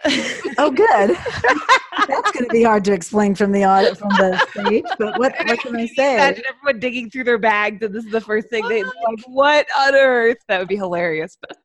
oh, 0.58 0.72
good. 0.72 1.18
That's 2.08 2.32
going 2.32 2.46
to 2.46 2.52
be 2.52 2.64
hard 2.64 2.86
to 2.86 2.94
explain 2.94 3.36
from 3.36 3.52
the 3.52 3.66
audit 3.66 3.98
from 3.98 4.10
the 4.10 4.38
stage. 4.52 4.86
But 4.98 5.20
what, 5.20 5.34
what 5.46 5.60
can 5.60 5.76
I 5.76 5.86
say? 5.88 6.16
Imagine 6.16 6.44
everyone 6.48 6.80
digging 6.80 7.10
through 7.10 7.26
their 7.26 7.38
bags, 7.38 7.82
and 7.84 7.94
this 7.94 8.06
is 8.06 8.12
the 8.12 8.22
first 8.22 8.50
thing 8.50 8.68
they 8.68 8.84
like. 8.84 8.96
What 9.28 9.68
on 9.78 9.96
earth? 9.96 10.38
That 10.48 10.60
would 10.60 10.68
be 10.68 10.78
hilarious, 10.78 11.38
but 11.42 11.58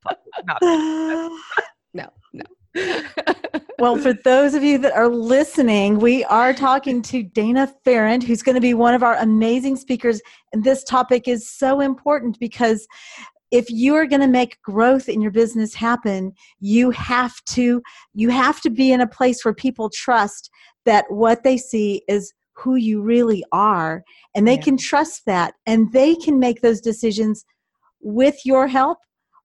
not. 0.45 0.63
no, 1.95 2.09
no. 2.33 2.45
well, 3.79 3.97
for 3.97 4.13
those 4.13 4.55
of 4.55 4.63
you 4.63 4.79
that 4.79 4.93
are 4.93 5.09
listening, 5.09 5.99
we 5.99 6.25
are 6.25 6.53
talking 6.53 7.03
to 7.03 7.23
Dana 7.23 7.73
Pharant, 7.85 8.23
who's 8.23 8.43
going 8.43 8.55
to 8.55 8.61
be 8.61 8.75
one 8.75 8.95
of 8.95 9.03
our 9.03 9.17
amazing 9.17 9.77
speakers. 9.77 10.21
And 10.53 10.65
this 10.65 10.85
topic 10.85 11.29
is 11.29 11.49
so 11.49 11.81
important 11.81 12.39
because 12.39 12.87
if 13.51 13.71
you 13.71 13.95
are 13.95 14.07
going 14.07 14.21
to 14.21 14.27
make 14.27 14.61
growth 14.63 15.09
in 15.09 15.21
your 15.21 15.31
business 15.31 15.75
happen 15.75 16.33
you 16.61 16.91
have 16.91 17.35
to 17.45 17.83
you 18.15 18.29
have 18.29 18.61
to 18.61 18.71
be 18.71 18.93
in 18.93 19.01
a 19.01 19.07
place 19.07 19.45
where 19.45 19.55
people 19.55 19.91
trust 19.91 20.51
that 20.85 21.05
what 21.09 21.43
they 21.43 21.57
see 21.57 22.03
is 22.09 22.33
who 22.55 22.77
you 22.77 23.03
really 23.03 23.45
are 23.53 24.03
and 24.35 24.47
they 24.47 24.55
yeah. 24.55 24.63
can 24.63 24.77
trust 24.77 25.23
that 25.27 25.55
and 25.67 25.93
they 25.93 26.15
can 26.15 26.39
make 26.39 26.61
those 26.63 26.81
decisions 26.81 27.45
with 28.01 28.37
your 28.45 28.67
help 28.67 28.99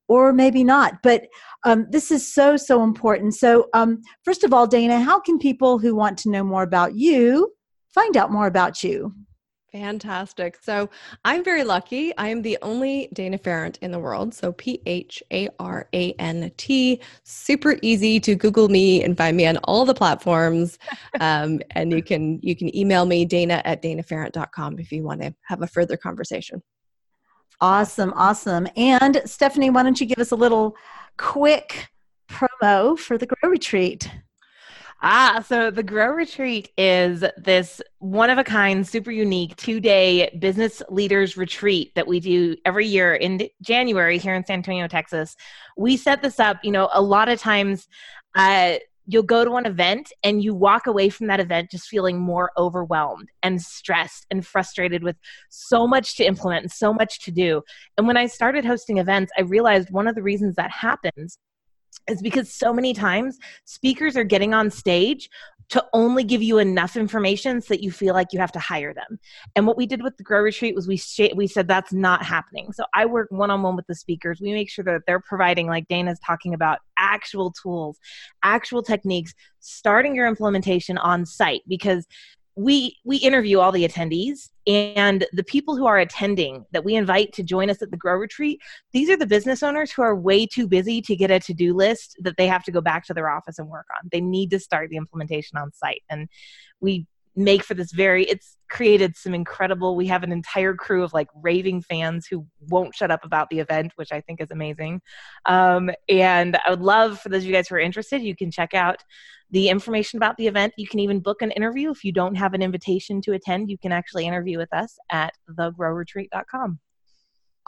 or 0.08 0.34
maybe 0.34 0.62
not. 0.62 0.96
But 1.04 1.28
um, 1.64 1.88
this 1.90 2.12
is 2.12 2.34
so 2.34 2.58
so 2.58 2.84
important. 2.84 3.34
So 3.34 3.70
um, 3.74 4.02
first 4.24 4.44
of 4.44 4.54
all 4.54 4.68
dana 4.68 5.00
how 5.00 5.20
can 5.20 5.38
people 5.38 5.78
who 5.80 5.96
want 5.96 6.18
to 6.20 6.30
know 6.30 6.44
more 6.44 6.64
about 6.64 6.96
you 6.96 7.54
find 7.94 8.16
out 8.16 8.32
more 8.32 8.48
about 8.48 8.84
you 8.84 9.14
Fantastic. 9.72 10.58
So 10.62 10.90
I'm 11.24 11.46
very 11.46 11.64
lucky. 11.64 12.16
I 12.18 12.28
am 12.28 12.42
the 12.42 12.58
only 12.62 13.08
Dana 13.14 13.38
Pharant 13.38 13.78
in 13.82 13.92
the 13.92 14.00
world. 14.00 14.34
So 14.34 14.52
P 14.52 14.82
H 14.86 15.24
A 15.32 15.48
R 15.60 15.88
A 15.94 16.12
N 16.14 16.52
T. 16.58 17.00
Super 17.24 17.78
easy 17.82 18.20
to 18.20 18.36
Google 18.36 18.68
me 18.68 19.02
and 19.02 19.18
find 19.18 19.38
me 19.38 19.48
on 19.48 19.58
all 19.64 19.86
the 19.86 19.94
platforms. 19.94 20.78
Um, 21.20 21.60
and 21.72 21.92
you 21.92 22.02
can 22.02 22.40
you 22.42 22.56
can 22.56 22.76
email 22.76 23.06
me 23.06 23.26
Dana 23.26 23.62
at 23.64 23.82
danapharant.com 23.82 24.80
if 24.80 24.92
you 24.92 25.04
want 25.04 25.22
to 25.22 25.36
have 25.44 25.62
a 25.62 25.68
further 25.68 25.96
conversation. 25.96 26.64
Awesome, 27.60 28.12
awesome. 28.16 28.68
And 28.76 29.22
Stephanie, 29.26 29.70
why 29.70 29.84
don't 29.84 30.00
you 30.02 30.08
give 30.08 30.18
us 30.18 30.32
a 30.32 30.36
little 30.36 30.76
quick 31.18 31.90
promo 32.28 32.98
for 32.98 33.18
the 33.18 33.28
Grow 33.28 33.52
Retreat? 33.52 34.10
Ah, 35.04 35.44
so 35.48 35.72
the 35.72 35.82
Grow 35.82 36.10
Retreat 36.10 36.70
is 36.78 37.24
this 37.36 37.82
one 37.98 38.30
of 38.30 38.38
a 38.38 38.44
kind, 38.44 38.88
super 38.88 39.10
unique 39.10 39.56
two 39.56 39.80
day 39.80 40.30
business 40.40 40.84
leaders 40.90 41.36
retreat 41.36 41.92
that 41.96 42.06
we 42.06 42.20
do 42.20 42.56
every 42.66 42.86
year 42.86 43.16
in 43.16 43.50
January 43.64 44.20
here 44.20 44.36
in 44.36 44.46
San 44.46 44.58
Antonio, 44.58 44.88
Texas. 44.88 45.36
We 45.76 45.98
set 45.98 46.22
this 46.22 46.40
up, 46.40 46.58
you 46.64 46.72
know, 46.72 46.88
a 46.94 47.02
lot 47.02 47.30
of 47.30 47.40
times. 47.40 47.88
Uh, 48.36 48.76
you'll 49.08 49.24
go 49.24 49.44
to 49.44 49.56
an 49.56 49.66
event 49.66 50.14
and 50.24 50.44
you 50.44 50.54
walk 50.54 50.86
away 50.86 51.10
from 51.10 51.26
that 51.28 51.40
event 51.40 51.72
just 51.72 51.88
feeling 51.88 52.20
more 52.20 52.52
overwhelmed 52.56 53.30
and 53.42 53.60
stressed 53.60 54.28
and 54.30 54.46
frustrated 54.46 55.04
with 55.04 55.16
so 55.50 55.88
much 55.88 56.16
to 56.16 56.24
implement 56.24 56.62
and 56.62 56.72
so 56.72 56.94
much 56.94 57.20
to 57.22 57.32
do. 57.32 57.64
And 57.98 58.06
when 58.06 58.18
I 58.18 58.28
started 58.28 58.64
hosting 58.66 59.00
events, 59.00 59.32
I 59.36 59.42
realized 59.42 59.90
one 59.90 60.08
of 60.08 60.14
the 60.14 60.22
reasons 60.22 60.56
that 60.58 60.70
happens 60.70 61.40
is 62.10 62.22
because 62.22 62.54
so 62.54 62.74
many 62.74 62.94
times 62.94 63.38
speakers 63.66 64.18
are 64.18 64.24
getting 64.24 64.54
on 64.54 64.70
stage 64.70 65.30
to 65.72 65.84
only 65.94 66.26
give 66.26 66.44
you 66.44 66.58
enough 66.58 66.98
information 66.98 67.62
so 67.62 67.74
that 67.74 67.82
you 67.82 67.92
feel 67.92 68.14
like 68.14 68.34
you 68.34 68.40
have 68.40 68.52
to 68.52 68.60
hire 68.60 68.94
them. 68.94 69.18
And 69.56 69.66
what 69.66 69.78
we 69.78 69.86
did 69.86 70.04
with 70.04 70.18
the 70.18 70.24
Grow 70.24 70.42
Retreat 70.42 70.76
was 70.76 70.86
we 70.86 70.98
sh- 70.98 71.34
we 71.34 71.48
said 71.48 71.66
that's 71.66 71.94
not 71.94 72.26
happening. 72.26 72.74
So 72.74 72.84
I 72.94 73.06
work 73.06 73.30
one 73.32 73.50
on 73.50 73.62
one 73.62 73.78
with 73.78 73.88
the 73.88 73.96
speakers. 73.96 74.42
We 74.42 74.52
make 74.52 74.70
sure 74.70 74.84
that 74.84 75.04
they're 75.08 75.22
providing, 75.22 75.68
like 75.68 75.88
Dana's 75.88 76.20
talking 76.26 76.54
about, 76.54 76.80
actual 76.98 77.52
tools, 77.52 77.98
actual 78.44 78.84
techniques, 78.84 79.34
starting 79.62 80.14
your 80.14 80.28
implementation 80.28 80.98
on 80.98 81.26
site 81.26 81.62
because 81.70 82.06
we 82.62 82.98
we 83.04 83.18
interview 83.18 83.60
all 83.60 83.72
the 83.72 83.88
attendees 83.88 84.50
and 84.68 85.26
the 85.34 85.44
people 85.44 85.76
who 85.76 85.88
are 85.88 85.98
attending 85.98 86.64
that 86.72 86.86
we 86.86 86.96
invite 86.96 87.34
to 87.34 87.42
join 87.42 87.70
us 87.70 87.82
at 87.82 87.90
the 87.90 87.98
grow 87.98 88.16
retreat 88.16 88.62
these 88.94 89.10
are 89.10 89.18
the 89.18 89.26
business 89.26 89.64
owners 89.64 89.92
who 89.92 90.02
are 90.02 90.16
way 90.16 90.46
too 90.46 90.68
busy 90.68 91.02
to 91.02 91.16
get 91.16 91.32
a 91.32 91.40
to-do 91.40 91.74
list 91.74 92.18
that 92.20 92.38
they 92.38 92.48
have 92.48 92.64
to 92.64 92.72
go 92.72 92.82
back 92.82 93.06
to 93.06 93.14
their 93.14 93.30
office 93.30 93.60
and 93.60 93.70
work 93.70 93.88
on. 93.98 94.10
They 94.12 94.22
need 94.22 94.52
to 94.52 94.60
start 94.60 94.90
the 94.90 94.98
implementation 94.98 95.58
on 95.58 95.72
site. 95.74 96.04
And 96.10 96.28
we 96.80 97.06
make 97.36 97.64
for 97.64 97.74
this 97.74 97.92
very 97.92 98.26
it's 98.26 98.58
created 98.70 99.16
some 99.16 99.34
incredible 99.34 99.96
we 99.96 100.08
have 100.08 100.24
an 100.24 100.32
entire 100.32 100.74
crew 100.74 101.04
of 101.04 101.14
like 101.14 101.28
raving 101.42 101.82
fans 101.82 102.28
who 102.28 102.46
won't 102.70 102.96
shut 102.96 103.12
up 103.12 103.24
about 103.24 103.50
the 103.50 103.60
event 103.60 103.92
which 103.96 104.12
i 104.12 104.20
think 104.22 104.42
is 104.42 104.52
amazing 104.52 105.02
um, 105.46 105.90
and 106.10 106.58
i 106.66 106.70
would 106.70 106.82
love 106.82 107.20
for 107.20 107.30
those 107.30 107.44
of 107.44 107.48
you 107.48 107.54
guys 107.54 107.68
who 107.68 107.76
are 107.76 107.80
interested 107.80 108.22
you 108.22 108.36
can 108.36 108.52
check 108.52 108.74
out 108.74 109.04
the 109.52 109.68
information 109.68 110.18
about 110.18 110.38
the 110.38 110.48
event. 110.48 110.74
You 110.78 110.88
can 110.88 111.00
even 111.00 111.20
book 111.20 111.42
an 111.42 111.52
interview. 111.52 111.92
If 111.92 112.04
you 112.04 112.12
don't 112.12 112.36
have 112.36 112.54
an 112.54 112.62
invitation 112.62 113.22
to 113.24 113.34
attend, 113.34 113.70
you 113.70 113.78
can 113.78 113.92
actually 113.92 114.26
interview 114.26 114.58
with 114.58 114.74
us 114.74 114.98
at 115.12 115.34
thegrowretreat.com. 115.50 116.80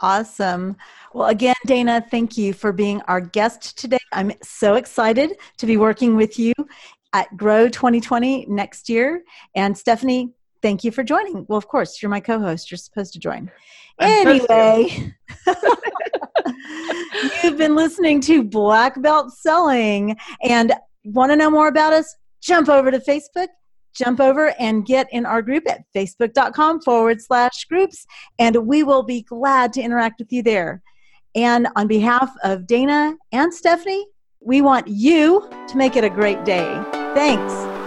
Awesome. 0.00 0.76
Well, 1.12 1.28
again, 1.28 1.54
Dana, 1.66 2.04
thank 2.10 2.36
you 2.36 2.52
for 2.52 2.72
being 2.72 3.00
our 3.02 3.20
guest 3.20 3.78
today. 3.78 3.98
I'm 4.12 4.32
so 4.42 4.74
excited 4.74 5.36
to 5.58 5.66
be 5.66 5.76
working 5.76 6.16
with 6.16 6.38
you 6.38 6.52
at 7.14 7.34
Grow 7.36 7.68
2020 7.68 8.46
next 8.46 8.90
year. 8.90 9.22
And 9.54 9.78
Stephanie, 9.78 10.32
thank 10.60 10.84
you 10.84 10.90
for 10.90 11.02
joining. 11.02 11.46
Well, 11.48 11.56
of 11.56 11.68
course, 11.68 12.02
you're 12.02 12.10
my 12.10 12.20
co 12.20 12.38
host. 12.38 12.70
You're 12.70 12.78
supposed 12.78 13.14
to 13.14 13.18
join. 13.18 13.50
I'm 13.98 14.26
anyway, 14.26 15.14
you've 17.44 17.56
been 17.56 17.76
listening 17.76 18.20
to 18.22 18.42
Black 18.42 19.00
Belt 19.00 19.32
Selling. 19.32 20.16
And 20.42 20.74
want 21.04 21.30
to 21.30 21.36
know 21.36 21.50
more 21.50 21.68
about 21.68 21.92
us? 21.92 22.16
Jump 22.42 22.68
over 22.68 22.90
to 22.90 22.98
Facebook, 22.98 23.48
jump 23.94 24.20
over 24.20 24.52
and 24.58 24.84
get 24.84 25.06
in 25.12 25.24
our 25.24 25.40
group 25.40 25.68
at 25.70 25.84
facebook.com 25.94 26.82
forward 26.82 27.22
slash 27.22 27.64
groups, 27.66 28.04
and 28.38 28.56
we 28.66 28.82
will 28.82 29.04
be 29.04 29.22
glad 29.22 29.72
to 29.74 29.80
interact 29.80 30.18
with 30.18 30.32
you 30.32 30.42
there. 30.42 30.82
And 31.36 31.68
on 31.76 31.86
behalf 31.86 32.34
of 32.42 32.66
Dana 32.66 33.14
and 33.32 33.54
Stephanie, 33.54 34.06
we 34.40 34.60
want 34.60 34.88
you 34.88 35.48
to 35.68 35.76
make 35.76 35.96
it 35.96 36.04
a 36.04 36.10
great 36.10 36.44
day. 36.44 36.93
Thanks. 37.14 37.83